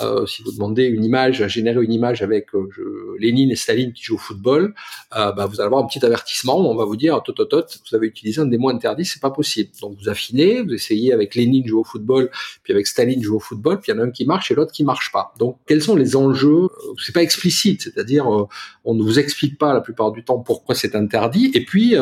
Euh, 0.00 0.26
si 0.26 0.42
vous 0.42 0.52
demandez 0.52 0.84
une 0.84 1.04
image, 1.04 1.42
à 1.42 1.48
générer 1.48 1.82
une 1.82 1.92
image 1.92 2.22
avec 2.22 2.54
euh, 2.54 3.16
Lénine 3.18 3.50
et 3.50 3.56
Staline 3.56 3.92
qui 3.92 4.02
jouent 4.02 4.16
au 4.16 4.18
football, 4.18 4.74
euh, 5.16 5.32
bah, 5.32 5.46
vous 5.46 5.60
allez 5.60 5.66
avoir 5.66 5.82
un 5.82 5.86
petit 5.86 6.04
avertissement 6.04 6.60
où 6.60 6.70
on 6.70 6.76
va 6.76 6.84
vous 6.84 6.96
dire 6.96 7.22
tot, 7.22 7.34
vous 7.90 7.96
avez 7.96 8.06
utilisé 8.06 8.40
un 8.40 8.46
démon 8.46 8.68
interdit, 8.68 9.04
c'est 9.04 9.20
pas 9.20 9.30
possible. 9.30 9.70
Donc 9.80 9.96
vous 10.00 10.08
affinez, 10.08 10.62
vous 10.62 10.72
essayez 10.72 11.12
avec 11.12 11.34
Lénine 11.34 11.66
jouer 11.66 11.80
au 11.80 11.84
football, 11.84 12.30
puis 12.62 12.72
avec 12.72 12.86
Staline 12.86 13.22
jouer 13.22 13.36
au 13.36 13.40
football, 13.40 13.80
puis 13.80 13.92
il 13.92 13.96
y 13.96 13.98
en 13.98 14.02
a 14.02 14.06
un 14.06 14.10
qui 14.10 14.24
marche 14.24 14.50
et 14.50 14.54
l'autre 14.54 14.72
qui 14.72 14.84
marche 14.84 15.10
pas. 15.12 15.32
Donc 15.38 15.58
quels 15.66 15.82
sont 15.82 15.96
les 15.96 16.16
enjeux? 16.16 16.68
C'est 17.04 17.14
pas 17.14 17.22
explicite, 17.22 17.82
c'est-à-dire 17.82 18.26
on 18.84 18.94
ne 18.94 19.02
vous 19.02 19.18
explique 19.18 19.58
pas 19.58 19.72
la 19.72 19.80
plupart 19.80 20.12
du 20.12 20.24
temps 20.24 20.38
pourquoi 20.38 20.74
c'est 20.74 20.94
interdit, 20.94 21.50
et 21.54 21.64
puis 21.64 21.94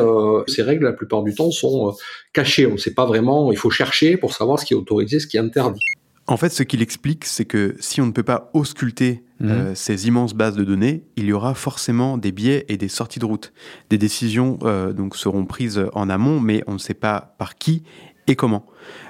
ces 0.47 0.63
règles 0.63 0.85
la 0.85 0.93
plupart 0.93 1.23
du 1.23 1.35
temps 1.35 1.51
sont 1.51 1.95
cachées. 2.33 2.67
On 2.67 2.73
ne 2.73 2.77
sait 2.77 2.95
pas 2.95 3.07
vraiment, 3.07 3.53
il 3.53 3.59
faut 3.59 3.71
chercher 3.71 4.17
pour 4.17 4.33
savoir 4.35 4.59
ce 4.59 4.65
qui 4.65 4.75
est 4.75 4.77
autorisé, 4.77 5.21
ce 5.21 5.27
qui 5.27 5.37
est 5.37 5.41
interdit. 5.41 5.81
En 6.27 6.39
fait, 6.39 6.49
ce 6.49 6.63
qu'il 6.63 6.81
explique, 6.81 7.27
c'est 7.27 7.45
que 7.45 7.77
si 7.81 8.01
on 8.01 8.07
ne 8.07 8.13
peut 8.13 8.23
pas 8.23 8.51
ausculter 8.55 9.23
mhm. 9.41 9.51
euh, 9.51 9.75
ces 9.75 10.07
immenses 10.07 10.33
bases 10.33 10.57
de 10.57 10.65
données, 10.65 11.05
il 11.17 11.27
y 11.27 11.33
aura 11.33 11.55
forcément 11.55 12.17
des 12.17 12.33
biais 12.33 12.65
et 12.69 12.79
des 12.79 12.89
sorties 12.89 13.19
de 13.19 13.27
route. 13.27 13.53
Des 13.91 13.99
décisions 13.99 14.59
euh, 14.63 14.93
donc 14.93 15.17
seront 15.17 15.45
prises 15.45 15.85
en 15.93 16.09
amont, 16.09 16.41
mais 16.41 16.65
on 16.67 16.75
ne 16.75 16.79
sait 16.79 16.95
pas 16.95 17.35
par 17.39 17.57
qui 17.57 17.83
et 18.27 18.37
comment. 18.37 18.65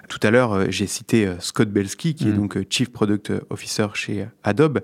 Tout 0.09 0.19
à 0.25 0.33
l'heure, 0.33 0.55
euh, 0.55 0.67
j'ai 0.71 0.89
cité 0.89 1.33
Scott 1.39 1.71
Belsky, 1.71 2.17
qui 2.17 2.25
est 2.25 2.33
mhm. 2.33 2.37
donc 2.37 2.59
Chief 2.69 2.91
Product 2.91 3.33
Officer 3.49 3.87
chez 3.95 4.27
Adobe, 4.43 4.81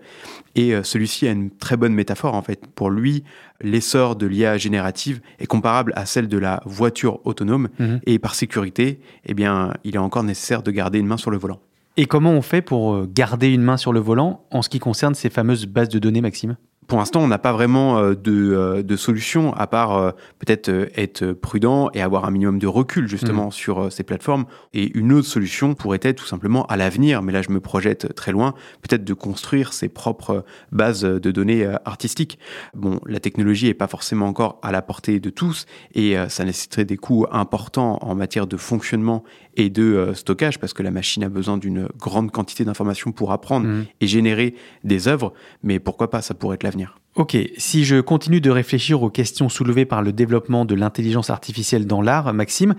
et 0.54 0.72
celui-ci 0.84 1.26
a 1.26 1.32
une 1.32 1.50
très 1.50 1.76
bonne 1.76 1.94
métaphore 1.94 2.34
en 2.34 2.42
fait. 2.42 2.64
Pour 2.76 2.90
lui, 2.90 3.24
l'essor 3.60 4.14
de 4.14 4.26
l'IA 4.26 4.56
générative 4.56 5.20
est 5.40 5.46
comparable 5.46 5.92
à 5.96 6.06
celle 6.06 6.28
de 6.28 6.38
la 6.38 6.62
voiture 6.64 7.18
autonome, 7.26 7.70
mhm. 7.80 8.00
et 8.06 8.20
par 8.20 8.36
sécurité, 8.36 9.00
eh 9.26 9.34
bien, 9.34 9.74
il 9.82 9.96
est 9.96 9.98
encore 9.98 10.22
nécessaire 10.22 10.62
de 10.62 10.70
garder 10.70 11.00
une 11.00 11.08
main 11.08 11.16
sur 11.16 11.32
le 11.32 11.36
volant. 11.36 11.60
Et 11.96 12.06
comment 12.06 12.30
on 12.30 12.42
fait 12.42 12.62
pour 12.62 12.94
euh, 12.94 13.08
garder 13.12 13.48
une 13.48 13.62
main 13.62 13.76
sur 13.76 13.92
le 13.92 14.00
volant 14.00 14.44
en 14.50 14.62
ce 14.62 14.68
qui 14.68 14.78
concerne 14.78 15.14
ces 15.14 15.28
fameuses 15.30 15.66
bases 15.66 15.88
de 15.88 15.98
données, 15.98 16.20
Maxime? 16.20 16.56
Pour 16.86 16.98
l'instant, 16.98 17.20
on 17.20 17.28
n'a 17.28 17.38
pas 17.38 17.52
vraiment 17.52 17.98
euh, 17.98 18.14
de, 18.14 18.52
euh, 18.52 18.82
de, 18.82 18.96
solution 18.96 19.52
à 19.54 19.68
part 19.68 20.14
peut-être 20.40 20.68
être 20.96 21.32
prudent 21.32 21.88
et 21.94 22.02
avoir 22.02 22.24
un 22.24 22.32
minimum 22.32 22.58
de 22.58 22.66
recul 22.66 23.06
justement 23.06 23.48
mmh. 23.48 23.52
sur 23.52 23.92
ces 23.92 24.02
plateformes. 24.02 24.44
Et 24.72 24.96
une 24.96 25.12
autre 25.12 25.26
solution 25.26 25.74
pourrait 25.74 26.00
être 26.02 26.16
tout 26.16 26.26
simplement 26.26 26.64
à 26.66 26.76
l'avenir, 26.76 27.22
mais 27.22 27.32
là 27.32 27.42
je 27.42 27.50
me 27.50 27.60
projette 27.60 28.14
très 28.14 28.32
loin, 28.32 28.54
peut-être 28.82 29.04
de 29.04 29.14
construire 29.14 29.72
ses 29.72 29.88
propres 29.88 30.44
bases 30.72 31.02
de 31.02 31.30
données 31.30 31.64
artistiques. 31.84 32.38
Bon, 32.74 33.00
la 33.06 33.20
technologie 33.20 33.66
n'est 33.66 33.74
pas 33.74 33.88
forcément 33.88 34.26
encore 34.26 34.58
à 34.62 34.72
la 34.72 34.82
portée 34.82 35.20
de 35.20 35.30
tous 35.30 35.66
et 35.94 36.16
ça 36.28 36.44
nécessiterait 36.44 36.84
des 36.84 36.96
coûts 36.96 37.26
importants 37.30 37.98
en 38.02 38.16
matière 38.16 38.48
de 38.48 38.56
fonctionnement 38.56 39.22
et 39.60 39.70
de 39.70 40.12
stockage 40.14 40.58
parce 40.58 40.72
que 40.72 40.82
la 40.82 40.90
machine 40.90 41.22
a 41.24 41.28
besoin 41.28 41.58
d'une 41.58 41.88
grande 41.96 42.30
quantité 42.30 42.64
d'informations 42.64 43.12
pour 43.12 43.32
apprendre 43.32 43.66
mmh. 43.66 43.86
et 44.00 44.06
générer 44.06 44.54
des 44.84 45.08
œuvres. 45.08 45.32
Mais 45.62 45.78
pourquoi 45.78 46.10
pas, 46.10 46.22
ça 46.22 46.34
pourrait 46.34 46.54
être 46.54 46.62
l'avenir. 46.62 46.98
Ok, 47.16 47.36
si 47.56 47.84
je 47.84 48.00
continue 48.00 48.40
de 48.40 48.50
réfléchir 48.50 49.02
aux 49.02 49.10
questions 49.10 49.48
soulevées 49.48 49.84
par 49.84 50.02
le 50.02 50.12
développement 50.12 50.64
de 50.64 50.74
l'intelligence 50.74 51.28
artificielle 51.30 51.86
dans 51.86 52.02
l'art, 52.02 52.32
Maxime, 52.32 52.74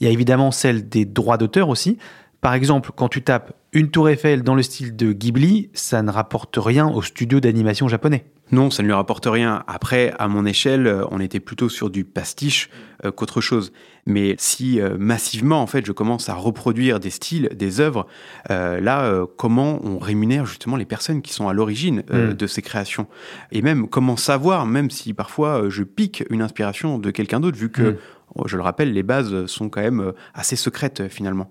il 0.00 0.06
y 0.06 0.10
a 0.10 0.12
évidemment 0.12 0.50
celle 0.50 0.88
des 0.88 1.04
droits 1.04 1.38
d'auteur 1.38 1.68
aussi. 1.68 1.96
Par 2.40 2.54
exemple, 2.54 2.90
quand 2.94 3.08
tu 3.08 3.22
tapes 3.22 3.52
une 3.72 3.90
tour 3.90 4.08
Eiffel 4.08 4.42
dans 4.42 4.54
le 4.54 4.62
style 4.62 4.96
de 4.96 5.12
Ghibli, 5.12 5.70
ça 5.72 6.02
ne 6.02 6.10
rapporte 6.10 6.56
rien 6.58 6.88
au 6.88 7.02
studio 7.02 7.40
d'animation 7.40 7.88
japonais. 7.88 8.24
Non, 8.52 8.70
ça 8.70 8.82
ne 8.82 8.88
lui 8.88 8.94
rapporte 8.94 9.26
rien. 9.26 9.64
Après, 9.66 10.14
à 10.18 10.28
mon 10.28 10.46
échelle, 10.46 10.86
euh, 10.86 11.04
on 11.10 11.18
était 11.20 11.40
plutôt 11.40 11.68
sur 11.68 11.90
du 11.90 12.04
pastiche 12.04 12.70
euh, 13.04 13.10
qu'autre 13.10 13.40
chose. 13.40 13.72
Mais 14.06 14.36
si 14.38 14.80
euh, 14.80 14.96
massivement, 14.98 15.60
en 15.60 15.66
fait, 15.66 15.84
je 15.84 15.90
commence 15.90 16.28
à 16.28 16.34
reproduire 16.34 17.00
des 17.00 17.10
styles, 17.10 17.50
des 17.54 17.80
œuvres, 17.80 18.06
là, 18.48 19.24
comment 19.36 19.80
on 19.84 19.98
rémunère 19.98 20.46
justement 20.46 20.76
les 20.76 20.84
personnes 20.84 21.22
qui 21.22 21.32
sont 21.32 21.48
à 21.48 21.52
l'origine 21.52 22.04
hmm. 22.10 22.34
de 22.34 22.46
ces 22.46 22.62
créations? 22.62 23.08
Et 23.50 23.62
même 23.62 23.88
comment 23.88 24.16
savoir, 24.16 24.66
même 24.66 24.90
si 24.90 25.12
parfois 25.12 25.68
je 25.68 25.82
pique 25.82 26.24
une 26.30 26.42
inspiration 26.42 26.98
de 26.98 27.10
quelqu'un 27.10 27.40
d'autre, 27.40 27.58
vu 27.58 27.70
que 27.70 27.82
hmm 27.82 27.96
je 28.44 28.56
le 28.56 28.62
rappelle, 28.62 28.92
les 28.92 29.02
bases 29.02 29.46
sont 29.46 29.68
quand 29.68 29.80
même 29.80 30.00
euh, 30.00 30.12
assez 30.34 30.56
secrètes 30.56 31.00
euh, 31.00 31.08
finalement. 31.08 31.50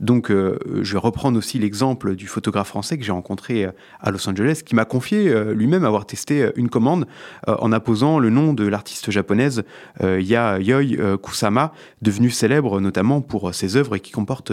Donc 0.00 0.30
euh, 0.30 0.58
je 0.82 0.92
vais 0.92 0.98
reprendre 0.98 1.38
aussi 1.38 1.58
l'exemple 1.58 2.14
du 2.16 2.26
photographe 2.26 2.68
français 2.68 2.96
que 2.98 3.04
j'ai 3.04 3.12
rencontré 3.12 3.68
à 4.00 4.10
Los 4.10 4.28
Angeles, 4.28 4.62
qui 4.64 4.74
m'a 4.74 4.84
confié 4.84 5.32
lui-même 5.52 5.84
avoir 5.84 6.06
testé 6.06 6.50
une 6.56 6.68
commande 6.68 7.06
en 7.46 7.72
apposant 7.72 8.18
le 8.18 8.30
nom 8.30 8.52
de 8.52 8.66
l'artiste 8.66 9.10
japonaise 9.10 9.62
Yayoi 10.00 11.16
Kusama, 11.18 11.72
devenue 12.00 12.30
célèbre 12.30 12.80
notamment 12.80 13.20
pour 13.20 13.54
ses 13.54 13.76
œuvres 13.76 13.96
et 13.96 14.00
qui 14.00 14.12
comporte 14.12 14.52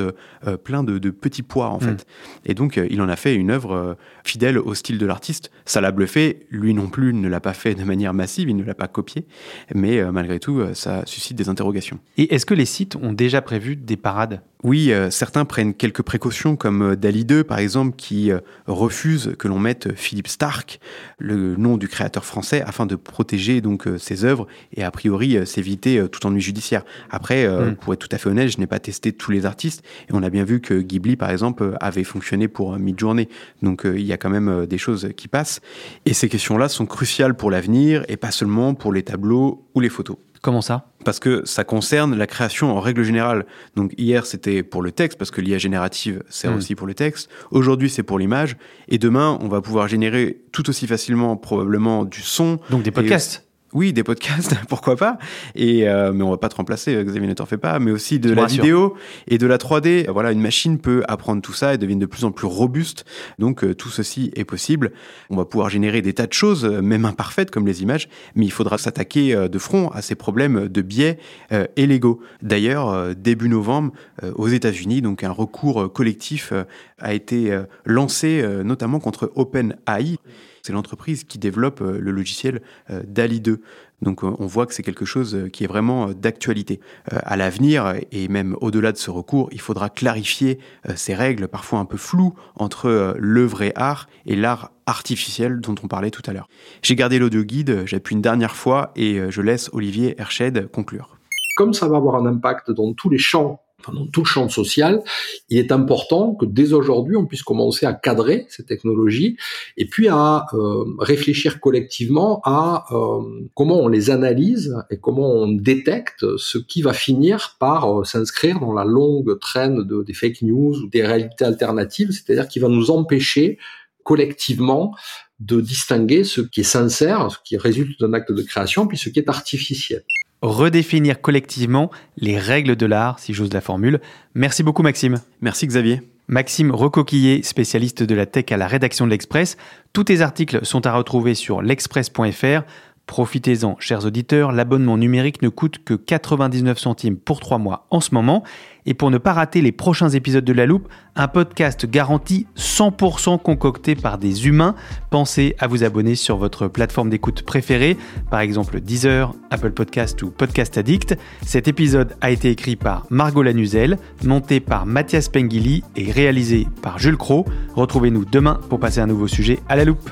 plein 0.64 0.84
de, 0.84 1.10
petits 1.10 1.44
pois 1.44 1.68
en 1.68 1.78
mm. 1.78 1.82
fait. 1.82 2.08
Et 2.46 2.54
donc 2.54 2.80
il 2.90 3.02
en 3.02 3.10
a 3.10 3.16
fait 3.16 3.36
une 3.36 3.52
œuvre 3.52 3.98
fidèle 4.24 4.58
au 4.58 4.74
style 4.74 4.98
de 4.98 5.06
l'artiste. 5.06 5.52
Ça 5.66 5.82
l'a 5.82 5.92
bluffé, 5.92 6.48
lui 6.50 6.74
non 6.74 6.88
plus 6.88 7.14
ne 7.14 7.28
l'a 7.28 7.40
pas 7.40 7.54
fait 7.54 7.76
de 7.76 7.84
manière 7.84 8.14
massive, 8.14 8.50
il 8.50 8.56
ne 8.56 8.64
l'a 8.64 8.76
pas 8.76 8.88
copié, 8.88 9.26
mais 9.74 10.02
malgré 10.12 10.40
tout 10.40 10.62
ça 10.74 11.04
suscite 11.06 11.38
des 11.38 11.50
interrogations 11.50 11.69
Et 12.18 12.34
est-ce 12.34 12.46
que 12.46 12.54
les 12.54 12.66
sites 12.66 12.96
ont 12.96 13.14
déjà 13.14 13.42
prévu 13.42 13.76
des 13.76 13.98
parades? 13.98 14.42
Oui, 14.62 14.92
euh, 14.92 15.10
certains 15.10 15.46
prennent 15.46 15.74
quelques 15.74 16.02
précautions, 16.02 16.58
comme 16.58 16.82
euh, 16.82 16.96
Dali 16.98 17.24
2 17.24 17.46
par 17.46 17.60
exemple, 17.60 17.96
qui 17.96 18.30
euh, 18.30 18.40
refuse 18.68 19.34
que 19.40 19.48
l'on 19.48 19.58
mette 19.58 19.96
Philippe 19.96 20.28
Stark, 20.28 20.82
le 21.18 21.56
nom 21.56 21.78
du 21.78 21.88
créateur 21.88 22.26
français, 22.26 22.62
afin 22.66 22.86
de 22.86 22.98
protéger 22.98 23.62
donc 23.62 23.88
ses 23.98 24.26
œuvres 24.26 24.48
et 24.76 24.84
a 24.84 24.92
priori 24.92 25.38
s'éviter 25.48 26.06
tout 26.12 26.26
ennui 26.26 26.42
judiciaire. 26.42 26.84
Après, 27.10 27.48
mm. 27.48 27.76
pour 27.76 27.94
être 27.94 28.00
tout 28.00 28.14
à 28.14 28.18
fait 28.18 28.30
honnête, 28.30 28.50
je 28.50 28.58
n'ai 28.58 28.68
pas 28.68 28.80
testé 28.80 29.14
tous 29.14 29.32
les 29.32 29.46
artistes 29.46 29.84
et 30.10 30.14
on 30.14 30.24
a 30.24 30.30
bien 30.30 30.44
vu 30.44 30.60
que 30.60 30.74
Ghibli 30.74 31.16
par 31.16 31.30
exemple 31.30 31.78
avait 31.80 32.04
fonctionné 32.04 32.48
pour 32.48 32.78
Midjourney. 32.78 33.30
Donc 33.62 33.84
il 33.86 34.06
y 34.06 34.14
a 34.14 34.18
quand 34.18 34.30
même 34.30 34.66
des 34.66 34.78
choses 34.78 35.10
qui 35.16 35.28
passent. 35.28 35.62
Et 36.06 36.14
ces 36.14 36.28
questions-là 36.28 36.68
sont 36.68 36.86
cruciales 36.86 37.36
pour 37.36 37.50
l'avenir 37.50 38.04
et 38.10 38.18
pas 38.18 38.32
seulement 38.32 38.74
pour 38.74 38.92
les 38.92 39.04
tableaux 39.04 39.66
ou 39.74 39.80
les 39.80 39.90
photos. 39.90 40.18
Comment 40.42 40.62
ça? 40.62 40.86
Parce 41.04 41.20
que 41.20 41.44
ça 41.46 41.64
concerne 41.64 42.16
la 42.16 42.28
création 42.28 42.76
en 42.76 42.80
règle 42.80 43.04
générale. 43.04 43.46
Donc 43.76 43.94
hier 43.98 44.26
c'était 44.26 44.64
pour 44.64 44.82
le 44.82 44.92
texte, 44.92 45.18
parce 45.18 45.32
que 45.32 45.42
l'IA 45.42 45.58
générative 45.58 46.24
sert 46.30 46.52
hmm. 46.52 46.58
aussi 46.58 46.76
pour 46.76 46.88
le 46.88 46.94
texte. 46.94 47.30
Aujourd'hui 47.52 47.90
c'est 47.90 48.04
pour 48.04 48.20
l'image. 48.20 48.58
Et 48.88 48.98
demain 48.98 49.38
on 49.42 49.48
va 49.48 49.62
pouvoir 49.62 49.88
générer 49.88 50.42
tout 50.52 50.70
aussi 50.70 50.88
facilement 50.88 51.36
probablement 51.36 52.06
du 52.06 52.22
son. 52.22 52.60
Donc 52.70 52.84
des 52.84 52.92
podcasts 52.92 53.49
oui, 53.74 53.94
des 53.94 54.04
podcasts, 54.04 54.56
pourquoi 54.70 54.96
pas. 54.96 55.18
Et 55.56 55.88
euh, 55.88 56.12
mais 56.14 56.24
on 56.24 56.32
va 56.32 56.38
pas 56.38 56.50
te 56.50 56.56
remplacer, 56.56 56.96
euh, 56.96 57.04
Xavier 57.04 57.28
ne 57.28 57.34
t'en 57.34 57.46
fait 57.46 57.58
pas. 57.58 57.80
Mais 57.80 57.92
aussi 57.92 58.20
de 58.20 58.32
la 58.32 58.46
vidéo 58.46 58.96
et 59.28 59.38
de 59.38 59.48
la 59.48 59.58
3D. 59.58 60.10
Voilà, 60.10 60.32
une 60.32 60.42
machine 60.42 60.80
peut 60.80 61.04
apprendre 61.08 61.42
tout 61.42 61.54
ça 61.54 61.74
et 61.74 61.78
devient 61.78 61.96
de 61.96 62.06
plus 62.06 62.26
en 62.26 62.32
plus 62.32 62.48
robuste. 62.48 63.06
Donc 63.38 63.64
euh, 63.64 63.76
tout 63.76 63.90
ceci 63.90 64.32
est 64.36 64.46
possible. 64.46 64.92
On 65.30 65.36
va 65.36 65.46
pouvoir 65.46 65.70
générer 65.70 66.02
des 66.02 66.14
tas 66.14 66.28
de 66.28 66.34
choses, 66.34 66.66
même 66.66 67.06
imparfaites 67.06 67.52
comme 67.52 67.68
les 67.68 67.82
images, 67.82 68.10
mais 68.36 68.46
il 68.46 68.52
faudra 68.52 68.78
s'attaquer 68.78 69.36
de 69.50 69.60
front 69.60 69.90
à 69.90 70.02
ces 70.02 70.16
problèmes 70.16 70.68
de 70.68 70.82
biais 70.82 71.20
et 71.52 71.86
légaux. 71.86 72.20
D'ailleurs, 72.42 73.16
début 73.16 73.50
novembre, 73.50 73.92
aux 74.36 74.48
États-Unis, 74.48 75.02
donc 75.02 75.24
un 75.24 75.32
recours 75.32 75.92
collectif 75.92 76.54
a 77.00 77.14
été 77.14 77.58
lancé, 77.86 78.44
notamment 78.64 79.00
contre 79.00 79.32
OpenAI 79.36 80.18
c'est 80.62 80.74
l'entreprise 80.74 81.24
qui 81.24 81.38
développe 81.38 81.82
euh, 81.82 82.00
le 82.00 82.12
logiciel 82.12 82.62
euh, 82.90 83.02
DALI 83.08 83.42
2. 83.42 83.62
Donc 84.02 84.24
euh, 84.24 84.32
on 84.40 84.48
voit 84.48 84.66
que 84.66 84.74
c'est 84.74 84.84
quelque 84.84 85.06
chose 85.06 85.50
qui 85.52 85.64
est 85.64 85.68
vraiment 85.68 86.12
d'actualité. 86.12 86.80
À 87.10 87.36
l'avenir, 87.36 87.96
et 88.12 88.28
même 88.28 88.56
au-delà 88.62 88.92
de 88.92 88.98
ce 88.98 89.12
recours, 89.12 89.50
il 89.52 89.60
faudra 89.60 89.90
clarifier 89.90 90.60
ces 90.96 91.14
règles 91.14 91.48
parfois 91.48 91.80
un 91.80 91.86
peu 91.86 91.98
floues 91.98 92.34
entre 92.56 93.16
le 93.18 93.46
vrai 93.46 93.74
art 93.76 94.08
et 94.26 94.36
l'art 94.36 94.72
artificiel 94.86 95.60
dont 95.60 95.76
on 95.84 95.88
parlait 95.88 96.12
tout 96.12 96.24
à 96.28 96.34
l'heure. 96.34 96.48
J'ai 96.82 96.96
gardé 96.96 97.20
l'audio 97.20 97.44
guide, 97.44 97.84
j'appuie 97.86 98.16
une 98.16 98.22
dernière 98.22 98.56
fois 98.56 98.92
et 98.96 99.20
je 99.30 99.42
laisse 99.42 99.70
Olivier 99.74 100.16
Herched 100.20 100.70
conclure. 100.72 101.18
Comme 101.58 101.74
ça 101.74 101.88
va 101.88 101.98
avoir 101.98 102.16
un 102.16 102.26
impact 102.26 102.72
dans 102.72 102.94
tous 102.94 103.10
les 103.10 103.18
champs 103.18 103.62
dans 103.88 104.06
tout 104.08 104.22
le 104.22 104.26
champ 104.26 104.50
social, 104.50 105.02
il 105.50 105.58
est 105.58 105.72
important 105.72 106.36
que 106.36 106.46
dès 106.46 106.74
aujourd'hui, 106.74 107.16
on 107.16 107.26
puisse 107.26 107.44
commencer 107.44 107.86
à 107.86 107.94
cadrer 107.94 108.46
ces 108.50 108.64
technologies 108.66 109.38
et 109.78 109.86
puis 109.86 110.08
à 110.10 110.46
euh, 110.54 110.86
réfléchir 111.00 111.60
collectivement 111.60 112.42
à 112.44 112.86
euh, 112.92 113.22
comment 113.56 113.80
on 113.80 113.88
les 113.88 114.10
analyse 114.10 114.76
et 114.90 114.98
comment 114.98 115.32
on 115.32 115.48
détecte 115.48 116.26
ce 116.38 116.58
qui 116.58 116.82
va 116.82 116.94
finir 116.94 117.56
par 117.60 118.00
euh, 118.00 118.04
s'inscrire 118.04 118.60
dans 118.60 118.74
la 118.74 118.86
longue 118.86 119.40
traîne 119.40 119.84
de, 119.84 120.04
des 120.04 120.14
fake 120.14 120.42
news 120.42 120.76
ou 120.78 120.90
des 120.90 121.06
réalités 121.06 121.46
alternatives, 121.46 122.12
c'est-à-dire 122.12 122.48
qui 122.48 122.60
va 122.60 122.68
nous 122.68 122.92
empêcher 122.92 123.58
collectivement 124.04 124.96
de 125.40 125.62
distinguer 125.62 126.24
ce 126.24 126.42
qui 126.42 126.62
est 126.62 126.64
sincère, 126.64 127.32
ce 127.32 127.38
qui 127.44 127.56
résulte 127.58 128.00
d'un 128.00 128.14
acte 128.14 128.32
de 128.32 128.42
création, 128.42 128.88
puis 128.88 128.98
ce 128.98 129.10
qui 129.10 129.20
est 129.20 129.30
artificiel 129.30 130.04
redéfinir 130.42 131.22
collectivement 131.22 131.92
les 132.18 132.38
règles 132.38 132.76
de 132.76 132.86
l'art, 132.86 133.20
si 133.20 133.34
j'ose 133.34 133.54
la 133.54 133.62
formule. 133.62 134.00
Merci 134.34 134.64
beaucoup 134.64 134.84
Maxime. 134.84 135.20
Merci 135.42 135.68
Xavier. 135.68 136.02
Maxime 136.30 136.70
Recoquillé, 136.70 137.42
spécialiste 137.42 138.04
de 138.04 138.14
la 138.14 138.28
tech 138.28 138.52
à 138.52 138.58
la 138.58 138.68
rédaction 138.68 139.06
de 139.06 139.10
l'Express. 139.10 139.58
Tous 139.94 140.04
tes 140.04 140.22
articles 140.22 140.64
sont 140.64 140.86
à 140.86 140.94
retrouver 140.94 141.34
sur 141.34 141.64
l'express.fr. 141.64 142.62
Profitez-en, 143.10 143.76
chers 143.80 144.06
auditeurs, 144.06 144.52
l'abonnement 144.52 144.96
numérique 144.96 145.42
ne 145.42 145.50
coûte 145.50 145.80
que 145.84 145.96
99 145.96 146.78
centimes 146.78 147.18
pour 147.18 147.40
3 147.40 147.58
mois 147.58 147.88
en 147.90 148.02
ce 148.02 148.14
moment. 148.14 148.44
Et 148.86 148.94
pour 148.94 149.10
ne 149.10 149.18
pas 149.18 149.34
rater 149.34 149.62
les 149.62 149.72
prochains 149.72 150.10
épisodes 150.10 150.46
de 150.46 150.54
La 150.54 150.68
Loupe, 150.68 150.88
un 151.16 151.28
podcast 151.28 151.88
garanti 151.88 152.46
100% 152.56 153.42
concocté 153.42 153.96
par 153.96 154.20
des 154.20 154.46
humains. 154.46 154.76
Pensez 155.10 155.56
à 155.58 155.66
vous 155.66 155.84
abonner 155.84 156.14
sur 156.14 156.38
votre 156.38 156.68
plateforme 156.68 157.10
d'écoute 157.10 157.42
préférée, 157.42 157.98
par 158.30 158.42
exemple 158.42 158.80
Deezer, 158.80 159.34
Apple 159.50 159.72
Podcast 159.72 160.22
ou 160.22 160.30
Podcast 160.30 160.78
Addict. 160.78 161.18
Cet 161.42 161.68
épisode 161.68 162.16
a 162.22 162.30
été 162.30 162.52
écrit 162.52 162.76
par 162.76 163.08
Margot 163.10 163.42
Lanuzel, 163.42 163.98
monté 164.24 164.60
par 164.60 164.86
Mathias 164.86 165.30
Pengili 165.30 165.84
et 165.96 166.12
réalisé 166.12 166.68
par 166.84 167.00
Jules 167.00 167.18
Cro. 167.18 167.46
Retrouvez-nous 167.74 168.26
demain 168.26 168.60
pour 168.70 168.80
passer 168.80 169.00
un 169.00 169.08
nouveau 169.08 169.28
sujet 169.28 169.58
à 169.68 169.76
La 169.76 169.86
Loupe. 169.86 170.12